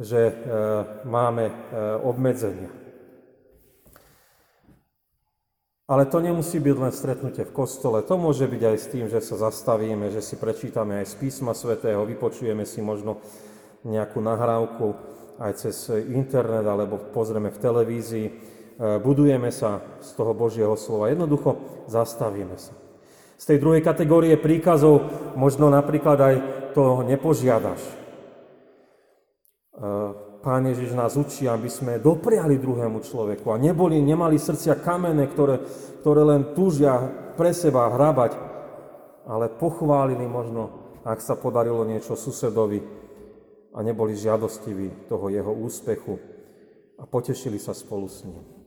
že 0.00 0.18
e, 0.18 0.34
máme 1.06 1.44
e, 1.46 1.54
obmedzenia. 2.02 2.72
Ale 5.90 6.06
to 6.06 6.22
nemusí 6.22 6.62
byť 6.62 6.76
len 6.78 6.94
stretnutie 6.94 7.42
v 7.42 7.54
kostole, 7.54 7.98
to 8.06 8.14
môže 8.14 8.46
byť 8.46 8.62
aj 8.62 8.76
s 8.78 8.86
tým, 8.94 9.06
že 9.10 9.18
sa 9.22 9.50
zastavíme, 9.50 10.10
že 10.14 10.22
si 10.22 10.38
prečítame 10.38 11.02
aj 11.02 11.06
z 11.10 11.14
písma 11.18 11.50
svätého, 11.50 12.06
vypočujeme 12.06 12.62
si 12.62 12.78
možno 12.78 13.18
nejakú 13.82 14.22
nahrávku 14.22 14.94
aj 15.42 15.52
cez 15.66 15.90
internet 16.10 16.62
alebo 16.62 17.10
pozrieme 17.10 17.50
v 17.50 17.58
televízii, 17.58 18.26
budujeme 18.80 19.52
sa 19.52 19.84
z 20.00 20.16
toho 20.16 20.32
Božieho 20.32 20.72
slova. 20.72 21.12
Jednoducho 21.12 21.84
zastavíme 21.84 22.56
sa. 22.56 22.72
Z 23.40 23.44
tej 23.56 23.58
druhej 23.60 23.84
kategórie 23.84 24.36
príkazov 24.40 25.04
možno 25.36 25.68
napríklad 25.68 26.18
aj 26.20 26.34
to 26.72 27.04
nepožiadaš. 27.04 27.80
E, 27.80 27.92
Pán 30.40 30.64
Ježiš 30.64 30.96
nás 30.96 31.20
učí, 31.20 31.44
aby 31.44 31.68
sme 31.68 32.00
dopriali 32.00 32.56
druhému 32.56 33.04
človeku 33.04 33.52
a 33.52 33.60
neboli, 33.60 34.00
nemali 34.00 34.40
srdcia 34.40 34.80
kamenné, 34.80 35.28
ktoré, 35.28 35.60
ktoré 36.00 36.24
len 36.24 36.56
túžia 36.56 36.96
pre 37.36 37.52
seba 37.52 37.92
hrabať, 37.92 38.32
ale 39.28 39.52
pochválili 39.52 40.24
možno, 40.24 40.96
ak 41.04 41.20
sa 41.20 41.36
podarilo 41.36 41.84
niečo 41.84 42.16
susedovi 42.16 42.80
a 43.76 43.84
neboli 43.84 44.16
žiadostiví 44.16 45.12
toho 45.12 45.28
jeho 45.28 45.52
úspechu 45.52 46.16
a 46.96 47.04
potešili 47.04 47.60
sa 47.60 47.76
spolu 47.76 48.08
s 48.08 48.24
ním. 48.24 48.59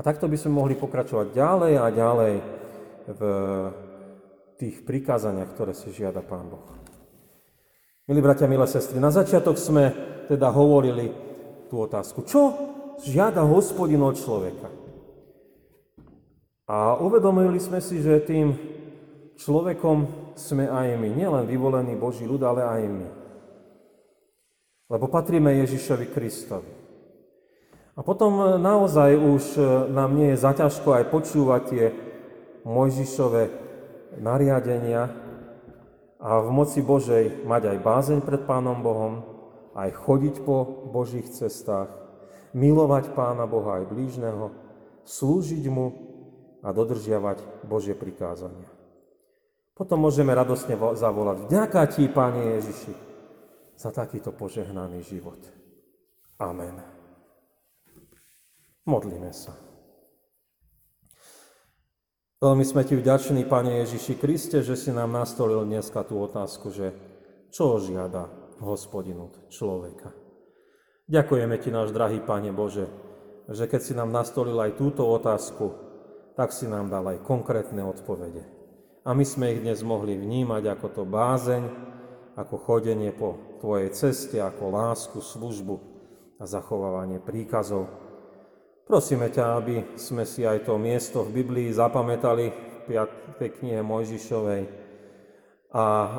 A 0.00 0.06
takto 0.06 0.32
by 0.32 0.36
sme 0.40 0.64
mohli 0.64 0.80
pokračovať 0.80 1.36
ďalej 1.36 1.72
a 1.76 1.86
ďalej 1.92 2.34
v 3.04 3.22
tých 4.56 4.80
prikázaniach, 4.88 5.52
ktoré 5.52 5.76
si 5.76 5.92
žiada 5.92 6.24
Pán 6.24 6.48
Boh. 6.48 6.64
Milí 8.08 8.24
bratia, 8.24 8.48
milé 8.48 8.64
sestry, 8.64 8.96
na 8.96 9.12
začiatok 9.12 9.60
sme 9.60 9.92
teda 10.24 10.48
hovorili 10.56 11.12
tú 11.68 11.84
otázku. 11.84 12.24
Čo 12.24 12.40
žiada 13.04 13.44
hospodin 13.44 14.00
od 14.00 14.16
človeka? 14.16 14.72
A 16.64 16.96
uvedomili 16.96 17.60
sme 17.60 17.84
si, 17.84 18.00
že 18.00 18.24
tým 18.24 18.56
človekom 19.36 20.32
sme 20.32 20.64
aj 20.64 20.96
my. 20.96 21.12
Nielen 21.12 21.44
vyvolený 21.44 22.00
Boží 22.00 22.24
ľud, 22.24 22.40
ale 22.40 22.64
aj 22.64 22.82
my. 22.88 23.08
Lebo 24.96 25.12
patríme 25.12 25.60
Ježišovi 25.60 26.08
Kristovi. 26.08 26.79
A 28.00 28.02
potom 28.02 28.56
naozaj 28.56 29.12
už 29.12 29.44
nám 29.92 30.16
nie 30.16 30.32
je 30.32 30.40
zaťažko 30.40 30.88
aj 30.96 31.04
počúvať 31.12 31.62
tie 31.68 31.84
Mojžišové 32.64 33.42
nariadenia, 34.24 35.12
a 36.20 36.44
v 36.44 36.48
moci 36.52 36.84
Božej 36.84 37.48
mať 37.48 37.62
aj 37.72 37.78
bázeň 37.80 38.18
pred 38.20 38.44
Pánom 38.44 38.84
Bohom, 38.84 39.24
aj 39.72 39.96
chodiť 40.04 40.44
po 40.44 40.84
Božích 40.92 41.24
cestách, 41.32 41.88
milovať 42.52 43.16
Pána 43.16 43.48
Boha 43.48 43.80
aj 43.80 43.88
blížneho, 43.88 44.52
slúžiť 45.08 45.64
Mu 45.72 45.88
a 46.60 46.68
dodržiavať 46.76 47.64
Božie 47.64 47.96
prikázania. 47.96 48.68
Potom 49.72 50.04
môžeme 50.04 50.36
radosne 50.36 50.76
zavolať, 50.76 51.48
vďaka 51.48 51.88
Ti, 51.88 52.04
Páne 52.12 52.60
Ježiši, 52.60 52.92
za 53.80 53.88
takýto 53.88 54.36
požehnaný 54.36 55.00
život. 55.00 55.40
Amen. 56.36 56.99
Modlíme 58.88 59.32
sa. 59.32 59.52
Veľmi 62.40 62.64
sme 62.64 62.88
ti 62.88 62.96
vďační, 62.96 63.44
Pane 63.44 63.84
Ježiši 63.84 64.16
Kriste, 64.16 64.64
že 64.64 64.72
si 64.72 64.88
nám 64.88 65.12
nastolil 65.12 65.68
dneska 65.68 66.00
tú 66.08 66.24
otázku, 66.24 66.72
že 66.72 66.96
čo 67.52 67.76
žiada 67.76 68.32
hospodin 68.64 69.20
od 69.20 69.36
človeka. 69.52 70.16
Ďakujeme 71.10 71.60
ti, 71.60 71.68
náš 71.68 71.92
drahý 71.92 72.24
Pane 72.24 72.48
Bože, 72.48 72.88
že 73.50 73.68
keď 73.68 73.80
si 73.84 73.92
nám 73.92 74.08
nastolil 74.08 74.56
aj 74.56 74.80
túto 74.80 75.04
otázku, 75.04 75.76
tak 76.32 76.56
si 76.56 76.64
nám 76.64 76.88
dal 76.88 77.04
aj 77.12 77.20
konkrétne 77.20 77.84
odpovede. 77.84 78.48
A 79.04 79.12
my 79.12 79.24
sme 79.28 79.52
ich 79.52 79.60
dnes 79.60 79.84
mohli 79.84 80.16
vnímať 80.16 80.64
ako 80.72 80.86
to 80.96 81.02
bázeň, 81.04 81.62
ako 82.40 82.56
chodenie 82.56 83.12
po 83.12 83.36
Tvojej 83.60 83.92
ceste, 83.92 84.40
ako 84.40 84.72
lásku, 84.72 85.20
službu 85.20 85.76
a 86.40 86.48
zachovávanie 86.48 87.20
príkazov. 87.20 88.09
Prosíme 88.90 89.30
ťa, 89.30 89.44
aby 89.54 89.94
sme 89.94 90.26
si 90.26 90.42
aj 90.42 90.66
to 90.66 90.74
miesto 90.74 91.22
v 91.22 91.46
Biblii 91.46 91.70
zapamätali 91.70 92.50
v 92.50 92.98
5. 93.38 93.62
knihe 93.62 93.86
Mojžišovej 93.86 94.62
a 95.70 95.86
e, 95.86 96.10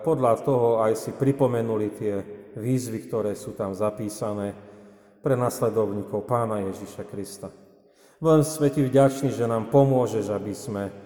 podľa 0.00 0.32
toho 0.40 0.80
aj 0.80 0.96
si 0.96 1.12
pripomenuli 1.12 1.92
tie 1.92 2.24
výzvy, 2.56 3.04
ktoré 3.04 3.36
sú 3.36 3.52
tam 3.52 3.76
zapísané 3.76 4.56
pre 5.20 5.36
nasledovníkov 5.36 6.24
Pána 6.24 6.64
Ježiša 6.64 7.04
Krista. 7.12 7.52
Veľmi 8.24 8.40
sme 8.40 8.72
ti 8.72 8.80
vďační, 8.80 9.28
že 9.28 9.44
nám 9.44 9.68
pomôžeš, 9.68 10.32
aby 10.32 10.56
sme 10.56 10.96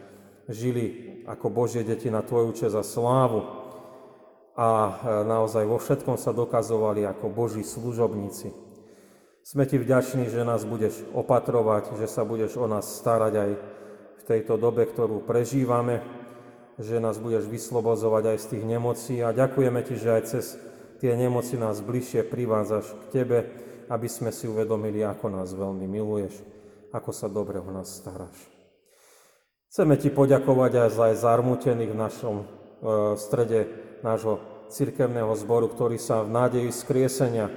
žili 0.47 1.19
ako 1.27 1.51
Božie 1.51 1.83
deti 1.83 2.15
na 2.15 2.23
Tvoju 2.23 2.55
čest 2.55 2.79
a 2.79 2.87
slávu 2.87 3.43
a 4.55 4.69
e, 4.71 4.91
naozaj 5.27 5.67
vo 5.67 5.83
všetkom 5.83 6.15
sa 6.15 6.31
dokazovali 6.31 7.03
ako 7.11 7.27
Boží 7.27 7.67
služobníci. 7.67 8.68
Sme 9.49 9.65
ti 9.65 9.81
vďační, 9.81 10.29
že 10.29 10.45
nás 10.45 10.69
budeš 10.69 11.09
opatrovať, 11.17 11.97
že 11.97 12.05
sa 12.05 12.21
budeš 12.21 12.61
o 12.61 12.69
nás 12.69 12.85
starať 12.85 13.33
aj 13.33 13.51
v 14.21 14.23
tejto 14.29 14.61
dobe, 14.61 14.85
ktorú 14.85 15.25
prežívame, 15.25 16.05
že 16.77 17.01
nás 17.01 17.17
budeš 17.17 17.49
vyslobozovať 17.49 18.37
aj 18.37 18.39
z 18.45 18.47
tých 18.53 18.65
nemocí 18.69 19.25
a 19.25 19.33
ďakujeme 19.33 19.81
ti, 19.89 19.97
že 19.97 20.21
aj 20.21 20.23
cez 20.29 20.61
tie 21.01 21.17
nemoci 21.17 21.57
nás 21.57 21.81
bližšie 21.81 22.29
privádzaš 22.29 22.93
k 22.93 23.05
tebe, 23.09 23.39
aby 23.89 24.05
sme 24.05 24.37
si 24.37 24.45
uvedomili, 24.45 25.01
ako 25.01 25.33
nás 25.33 25.57
veľmi 25.57 25.89
miluješ, 25.89 26.45
ako 26.93 27.09
sa 27.17 27.33
dobre 27.33 27.57
o 27.57 27.73
nás 27.73 27.89
staráš. 27.89 28.37
Chceme 29.73 29.97
ti 29.97 30.13
poďakovať 30.13 30.73
aj 30.77 30.91
za 30.93 31.05
aj 31.09 31.25
zarmutených 31.25 31.97
v 31.97 32.01
našom 32.05 32.37
e, 32.37 32.47
strede 33.17 33.61
nášho 34.05 34.45
cirkevného 34.69 35.33
zboru, 35.41 35.73
ktorý 35.73 35.97
sa 35.97 36.21
v 36.21 36.37
nádeji 36.37 36.69
skriesenia 36.69 37.49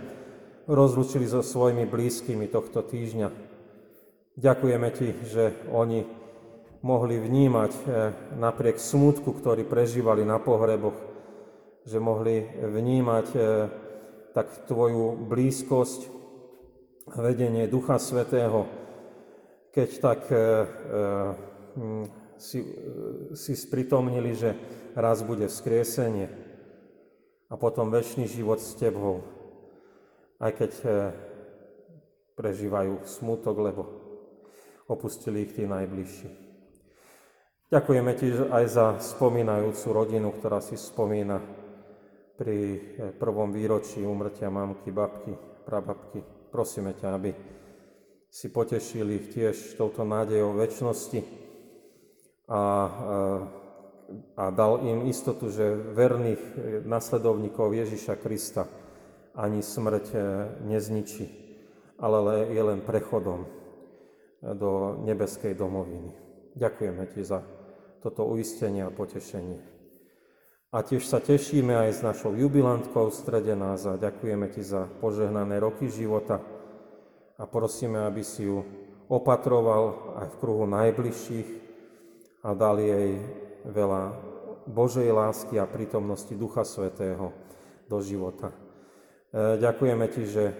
rozlučili 0.71 1.27
so 1.27 1.43
svojimi 1.43 1.83
blízkymi 1.83 2.47
tohto 2.47 2.79
týždňa. 2.79 3.27
Ďakujeme 4.39 4.89
Ti, 4.95 5.09
že 5.27 5.43
oni 5.67 6.07
mohli 6.81 7.19
vnímať 7.19 7.71
eh, 7.83 7.85
napriek 8.39 8.79
smutku, 8.79 9.35
ktorý 9.35 9.67
prežívali 9.67 10.23
na 10.23 10.39
pohreboch, 10.39 10.95
že 11.83 11.99
mohli 11.99 12.47
vnímať 12.55 13.27
eh, 13.35 13.43
tak 14.31 14.47
Tvoju 14.65 15.27
blízkosť, 15.27 16.23
vedenie 17.19 17.67
Ducha 17.67 17.99
Svetého, 17.99 18.63
keď 19.75 19.89
tak 19.99 20.19
eh, 20.31 20.39
hm, 21.75 22.05
si, 22.39 22.63
si 23.35 23.53
spritomnili, 23.53 24.31
že 24.33 24.55
raz 24.95 25.21
bude 25.21 25.45
vzkriesenie 25.45 26.31
a 27.51 27.53
potom 27.59 27.91
väčší 27.91 28.25
život 28.25 28.57
s 28.63 28.73
Tebou 28.79 29.40
aj 30.41 30.51
keď 30.57 30.71
eh, 30.81 30.93
prežívajú 32.33 33.05
smutok, 33.05 33.55
lebo 33.61 33.81
opustili 34.89 35.45
ich 35.45 35.53
tí 35.53 35.69
najbližší. 35.69 36.29
Ďakujeme 37.71 38.11
ti 38.19 38.27
aj 38.35 38.65
za 38.67 38.85
spomínajúcu 38.99 39.87
rodinu, 39.95 40.35
ktorá 40.35 40.59
si 40.59 40.75
spomína 40.75 41.37
pri 42.35 42.57
eh, 42.57 42.79
prvom 43.13 43.53
výročí 43.53 44.01
umrtia 44.01 44.49
mamky, 44.49 44.89
babky, 44.89 45.33
prababky. 45.63 46.25
Prosíme 46.51 46.97
ťa, 46.97 47.07
aby 47.15 47.31
si 48.27 48.49
potešili 48.49 49.23
ich 49.23 49.27
tiež 49.31 49.77
touto 49.77 50.03
nádejou 50.03 50.57
väčšnosti 50.57 51.21
a, 52.49 52.61
eh, 52.89 53.41
a 54.35 54.43
dal 54.51 54.83
im 54.83 55.07
istotu, 55.07 55.47
že 55.47 55.71
verných 55.71 56.43
nasledovníkov 56.83 57.71
Ježiša 57.71 58.19
Krista 58.19 58.80
ani 59.35 59.63
smrť 59.63 60.05
e, 60.11 60.19
nezničí, 60.67 61.25
ale 61.99 62.51
je 62.51 62.61
len 62.61 62.79
prechodom 62.83 63.45
e, 63.45 63.49
do 64.55 64.99
nebeskej 65.07 65.55
domoviny. 65.55 66.11
Ďakujeme 66.55 67.03
Ti 67.07 67.21
za 67.23 67.39
toto 68.03 68.27
uistenie 68.27 68.83
a 68.83 68.91
potešenie. 68.91 69.59
A 70.71 70.87
tiež 70.87 71.03
sa 71.03 71.19
tešíme 71.19 71.75
aj 71.75 71.89
s 71.91 72.01
našou 72.01 72.31
jubilantkou 72.31 73.11
v 73.11 73.15
strede 73.15 73.55
nás 73.59 73.83
a 73.83 73.99
ďakujeme 73.99 74.47
Ti 74.51 74.63
za 74.63 74.87
požehnané 75.03 75.59
roky 75.59 75.91
života 75.91 76.39
a 77.35 77.43
prosíme, 77.43 77.99
aby 78.07 78.23
si 78.23 78.47
ju 78.47 78.63
opatroval 79.11 80.15
aj 80.23 80.27
v 80.31 80.39
kruhu 80.39 80.63
najbližších 80.71 81.49
a 82.47 82.55
dal 82.55 82.79
jej 82.79 83.19
veľa 83.67 84.31
Božej 84.71 85.11
lásky 85.11 85.59
a 85.59 85.67
prítomnosti 85.67 86.31
Ducha 86.31 86.63
Svetého 86.63 87.35
do 87.91 87.99
života. 87.99 88.55
E, 89.31 89.57
ďakujeme 89.63 90.05
Ti, 90.11 90.23
že 90.27 90.43
e, 90.51 90.53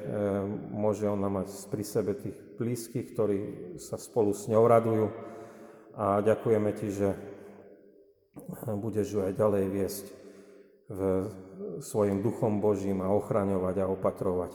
môže 0.72 1.04
ona 1.04 1.28
mať 1.28 1.52
pri 1.68 1.84
sebe 1.84 2.16
tých 2.16 2.40
blízkych, 2.56 3.12
ktorí 3.12 3.40
sa 3.84 4.00
spolu 4.00 4.32
s 4.32 4.48
ňou 4.48 4.64
radujú. 4.64 5.12
A 6.00 6.24
ďakujeme 6.24 6.72
Ti, 6.72 6.88
že 6.88 7.10
budeš 8.80 9.08
ju 9.12 9.20
aj 9.28 9.36
ďalej 9.36 9.66
viesť 9.68 10.06
v 10.88 11.00
svojim 11.84 12.24
duchom 12.24 12.64
Božím 12.64 13.04
a 13.04 13.12
ochraňovať 13.12 13.76
a 13.84 13.92
opatrovať 13.92 14.52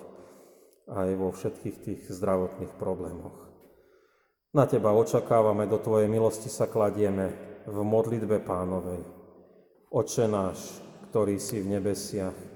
aj 0.87 1.09
vo 1.18 1.29
všetkých 1.35 1.76
tých 1.83 2.00
zdravotných 2.09 2.72
problémoch. 2.81 3.37
Na 4.57 4.64
Teba 4.64 4.96
očakávame, 4.96 5.68
do 5.68 5.76
Tvojej 5.76 6.09
milosti 6.09 6.48
sa 6.48 6.64
kladieme 6.64 7.37
v 7.68 7.76
modlitbe 7.85 8.40
pánovej. 8.40 9.05
Oče 9.92 10.24
náš, 10.24 10.81
ktorý 11.11 11.37
si 11.37 11.61
v 11.61 11.76
nebesiach, 11.76 12.56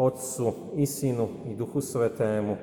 Otcu, 0.00 0.72
i 0.80 0.88
Synu, 0.88 1.52
i 1.52 1.52
Duchu 1.52 1.84
Svetému, 1.84 2.56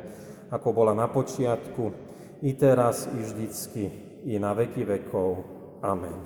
ako 0.49 0.73
bola 0.73 0.97
na 0.97 1.05
počiatku, 1.05 1.93
i 2.41 2.57
teraz, 2.57 3.05
i 3.13 3.21
vždycky, 3.21 3.83
i 4.25 4.41
na 4.41 4.57
veky 4.57 4.81
vekov. 4.81 5.45
Amen. 5.85 6.17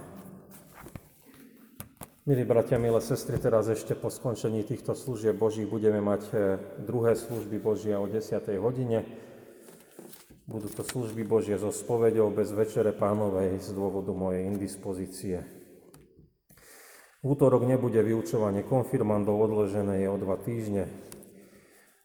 Milí 2.23 2.47
bratia, 2.47 2.79
milé 2.79 3.03
sestry, 3.03 3.35
teraz 3.43 3.67
ešte 3.67 3.91
po 3.91 4.07
skončení 4.07 4.63
týchto 4.63 4.95
služieb 4.95 5.35
Božích 5.35 5.67
budeme 5.67 5.99
mať 5.99 6.21
eh, 6.31 6.55
druhé 6.79 7.19
služby 7.19 7.59
Božia 7.59 7.99
o 7.99 8.07
10. 8.07 8.47
hodine. 8.61 9.03
Budú 10.47 10.71
to 10.71 10.83
služby 10.83 11.27
Božie 11.27 11.59
so 11.59 11.75
spovedou 11.75 12.31
bez 12.31 12.55
večere 12.55 12.95
pánovej 12.95 13.59
z 13.59 13.75
dôvodu 13.75 14.15
mojej 14.15 14.47
indispozície. 14.47 15.60
V 17.21 17.37
útorok 17.37 17.69
nebude 17.69 18.01
vyučovanie 18.01 18.65
konfirmandov, 18.65 19.45
odložené 19.45 20.01
je 20.01 20.09
o 20.09 20.17
dva 20.17 20.41
týždne. 20.41 20.89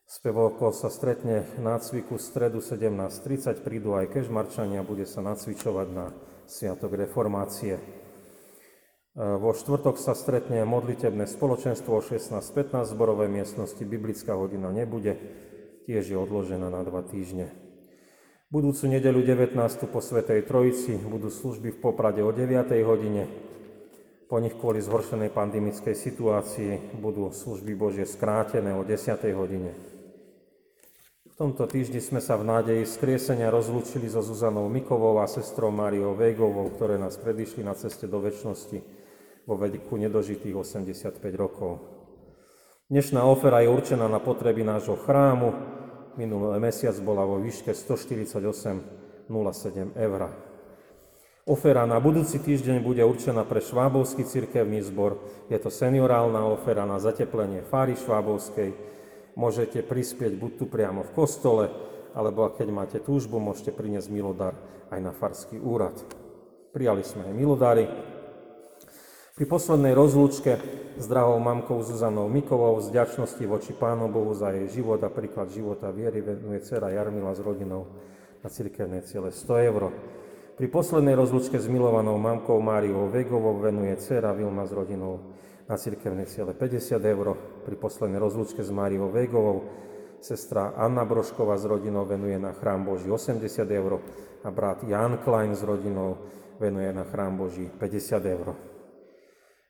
Spevovko 0.05 0.77
sa 0.77 0.93
stretne 0.93 1.49
na 1.57 1.81
cviku 1.81 2.21
stredu 2.21 2.61
17.30, 2.61 3.65
prídu 3.65 3.97
aj 3.97 4.13
kežmarčania, 4.13 4.85
bude 4.85 5.09
sa 5.09 5.25
nacvičovať 5.25 5.89
na 5.89 6.13
Sviatok 6.45 7.01
reformácie. 7.01 7.81
E, 7.81 7.83
vo 9.17 9.57
štvrtok 9.57 9.97
sa 9.97 10.13
stretne 10.13 10.69
modlitebné 10.69 11.25
spoločenstvo 11.25 11.97
o 11.97 12.05
16.15 12.05 12.85
v 12.85 12.93
zborovej 12.93 13.29
miestnosti, 13.33 13.81
biblická 13.89 14.37
hodina 14.37 14.69
nebude, 14.69 15.17
tiež 15.89 16.13
je 16.13 16.19
odložená 16.21 16.69
na 16.69 16.85
dva 16.85 17.01
týždne. 17.01 17.57
Budúcu 18.53 18.85
nedeľu 18.85 19.25
19. 19.25 19.57
po 19.89 20.05
Svetej 20.05 20.45
Trojici 20.45 21.01
budú 21.01 21.33
služby 21.33 21.73
v 21.73 21.79
Poprade 21.81 22.21
o 22.21 22.31
9. 22.31 22.69
hodine, 22.85 23.27
po 24.27 24.43
nich 24.43 24.59
kvôli 24.59 24.83
zhoršenej 24.83 25.31
pandemickej 25.31 25.95
situácii 25.95 26.99
budú 26.99 27.31
služby 27.31 27.79
Božie 27.79 28.07
skrátené 28.07 28.75
o 28.75 28.83
10. 28.83 29.23
hodine. 29.39 29.71
V 31.31 31.35
tomto 31.39 31.69
týždni 31.69 32.01
sme 32.01 32.19
sa 32.19 32.35
v 32.35 32.49
nádeji 32.49 32.89
skriesenia 32.89 33.53
rozlúčili 33.53 34.09
so 34.09 34.25
Zuzanou 34.25 34.67
Mikovou 34.73 35.21
a 35.21 35.29
sestrou 35.31 35.69
Máriou 35.71 36.17
Vejgovou, 36.17 36.73
ktoré 36.75 36.97
nás 36.99 37.21
predišli 37.21 37.63
na 37.63 37.77
ceste 37.77 38.09
do 38.09 38.19
väčšnosti 38.25 38.81
vo 39.47 39.55
veku 39.55 39.95
nedožitých 40.01 40.57
85 40.57 41.23
rokov. 41.37 41.79
Dnešná 42.89 43.23
ofera 43.23 43.63
je 43.63 43.69
určená 43.71 44.09
na 44.11 44.19
potreby 44.19 44.65
nášho 44.65 44.97
chrámu. 44.97 45.55
Minulý 46.17 46.57
mesiac 46.59 46.97
bola 47.05 47.23
vo 47.23 47.39
výške 47.39 47.77
148,07 47.77 49.29
eur. 49.93 50.46
Ofera 51.47 51.87
na 51.87 52.03
budúci 52.03 52.43
týždeň 52.43 52.83
bude 52.83 53.07
určená 53.07 53.47
pre 53.47 53.63
Švábovský 53.63 54.27
cirkevný 54.27 54.83
zbor. 54.83 55.23
Je 55.47 55.55
to 55.63 55.71
seniorálna 55.71 56.43
ofera 56.43 56.83
na 56.83 56.99
zateplenie 56.99 57.63
Fáry 57.63 57.95
Švábovskej, 57.95 58.75
Môžete 59.37 59.85
prispieť 59.85 60.33
buď 60.33 60.53
tu 60.57 60.65
priamo 60.65 61.05
v 61.05 61.13
kostole, 61.13 61.69
alebo 62.17 62.49
keď 62.49 62.69
máte 62.73 62.99
túžbu, 63.05 63.37
môžete 63.37 63.69
priniesť 63.69 64.09
milodar 64.09 64.57
aj 64.89 65.01
na 65.05 65.13
farský 65.13 65.61
úrad. 65.61 65.93
Prijali 66.73 67.05
sme 67.05 67.29
aj 67.29 67.35
milodary. 67.37 67.85
Pri 69.37 69.45
poslednej 69.45 69.93
rozlúčke 69.93 70.57
s 70.97 71.05
drahou 71.05 71.37
mamkou 71.37 71.85
Zuzanou 71.85 72.33
Mikovou 72.33 72.81
z 72.81 72.89
ďačnosti 72.97 73.45
voči 73.45 73.77
Pánu 73.77 74.09
Bohu 74.09 74.33
za 74.33 74.57
jej 74.57 74.81
život 74.81 75.05
a 75.05 75.13
príklad 75.13 75.53
života 75.53 75.93
viery 75.93 76.25
venuje 76.25 76.65
dcera 76.65 76.89
Jarmila 76.89 77.37
s 77.37 77.45
rodinou 77.45 77.93
na 78.41 78.49
cirkevné 78.49 79.05
ciele 79.05 79.29
100 79.29 79.69
eur. 79.69 79.93
Pri 80.57 80.73
poslednej 80.73 81.13
rozlúčke 81.13 81.61
s 81.61 81.69
milovanou 81.69 82.17
mamkou 82.17 82.57
Máriou 82.65 83.13
Vegovou 83.13 83.61
venuje 83.61 83.93
dcera 84.01 84.33
Vilma 84.33 84.65
s 84.65 84.73
rodinou 84.73 85.37
na 85.69 85.77
cirkevné 85.77 86.25
ciele 86.25 86.57
50 86.57 86.97
eur. 86.97 87.37
Pri 87.69 87.77
poslednej 87.77 88.17
rozlúčke 88.17 88.65
s 88.65 88.73
Máriou 88.73 89.13
Vegovou 89.13 89.69
sestra 90.25 90.73
Anna 90.73 91.05
Brošková 91.05 91.61
s 91.61 91.69
rodinou 91.69 92.09
venuje 92.09 92.41
na 92.41 92.57
chrám 92.57 92.89
Boží 92.89 93.05
80 93.05 93.45
eur 93.69 94.01
a 94.41 94.49
brat 94.49 94.81
Jan 94.89 95.21
Klein 95.21 95.53
s 95.53 95.61
rodinou 95.61 96.25
venuje 96.57 96.89
na 96.89 97.05
chrám 97.05 97.37
Boží 97.37 97.69
50 97.69 98.17
eur. 98.25 98.57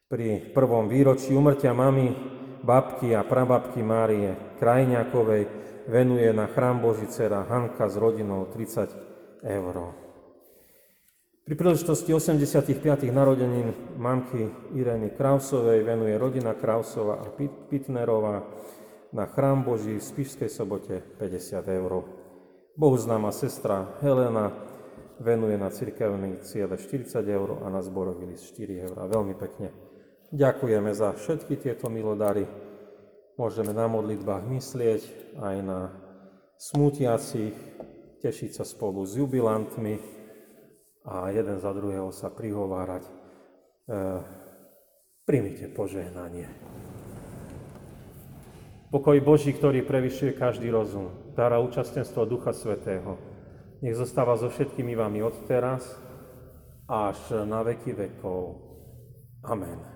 Pri 0.07 0.55
prvom 0.55 0.87
výročí 0.87 1.35
umrtia 1.35 1.75
mamy, 1.75 2.15
babky 2.63 3.11
a 3.11 3.27
prababky 3.27 3.83
Márie 3.83 4.55
Krajňakovej 4.63 5.51
venuje 5.91 6.31
na 6.31 6.47
chrám 6.47 6.79
Boží 6.79 7.11
dcera 7.11 7.43
Hanka 7.43 7.91
s 7.91 7.99
rodinou 7.99 8.47
30 8.55 9.43
eur. 9.43 10.06
Pri 11.47 11.55
príležitosti 11.55 12.11
85. 12.11 12.75
narodenín 13.15 13.71
mamky 13.95 14.51
Ireny 14.75 15.15
Krausovej 15.15 15.87
venuje 15.87 16.19
rodina 16.19 16.59
Krausova 16.59 17.23
a 17.23 17.31
Pitnerová 17.71 18.43
na 19.15 19.31
chrám 19.31 19.63
Boží 19.63 19.95
v 19.95 20.03
Spišskej 20.03 20.51
sobote 20.51 21.07
50 21.23 21.63
eur. 21.71 22.03
Bohu 22.75 22.99
známa 22.99 23.31
sestra 23.31 23.95
Helena 24.03 24.51
venuje 25.23 25.55
na 25.55 25.71
cirkevný 25.71 26.43
ciele 26.43 26.75
40 26.75 27.15
eur 27.23 27.63
a 27.63 27.71
na 27.71 27.79
zborový 27.79 28.27
list 28.27 28.51
4 28.51 28.83
eur. 28.91 29.07
Veľmi 29.07 29.39
pekne 29.39 29.71
ďakujeme 30.35 30.91
za 30.99 31.15
všetky 31.15 31.63
tieto 31.63 31.87
milodary. 31.87 32.43
Môžeme 33.39 33.71
na 33.71 33.87
modlitbách 33.87 34.51
myslieť 34.51 35.03
aj 35.39 35.57
na 35.63 35.95
smutiacich, 36.59 37.55
tešiť 38.19 38.51
sa 38.51 38.67
spolu 38.67 39.07
s 39.07 39.15
jubilantmi, 39.15 40.16
a 41.07 41.31
jeden 41.31 41.63
za 41.63 41.71
druhého 41.71 42.11
sa 42.11 42.29
prihovárať. 42.35 43.07
E, 43.07 43.11
primite 45.23 45.71
požehnanie. 45.71 46.51
Pokoj 48.91 49.19
Boží, 49.23 49.55
ktorý 49.55 49.83
prevyšuje 49.83 50.39
každý 50.39 50.71
rozum, 50.71 51.11
dára 51.35 51.59
účastenstvo 51.63 52.27
Ducha 52.27 52.55
Svetého, 52.55 53.19
nech 53.83 53.99
zostáva 53.99 54.39
so 54.39 54.51
všetkými 54.51 54.95
vami 54.95 55.23
od 55.23 55.35
teraz 55.47 55.85
až 56.87 57.47
na 57.47 57.67
veky 57.67 57.93
vekov. 57.93 58.63
Amen. 59.43 59.96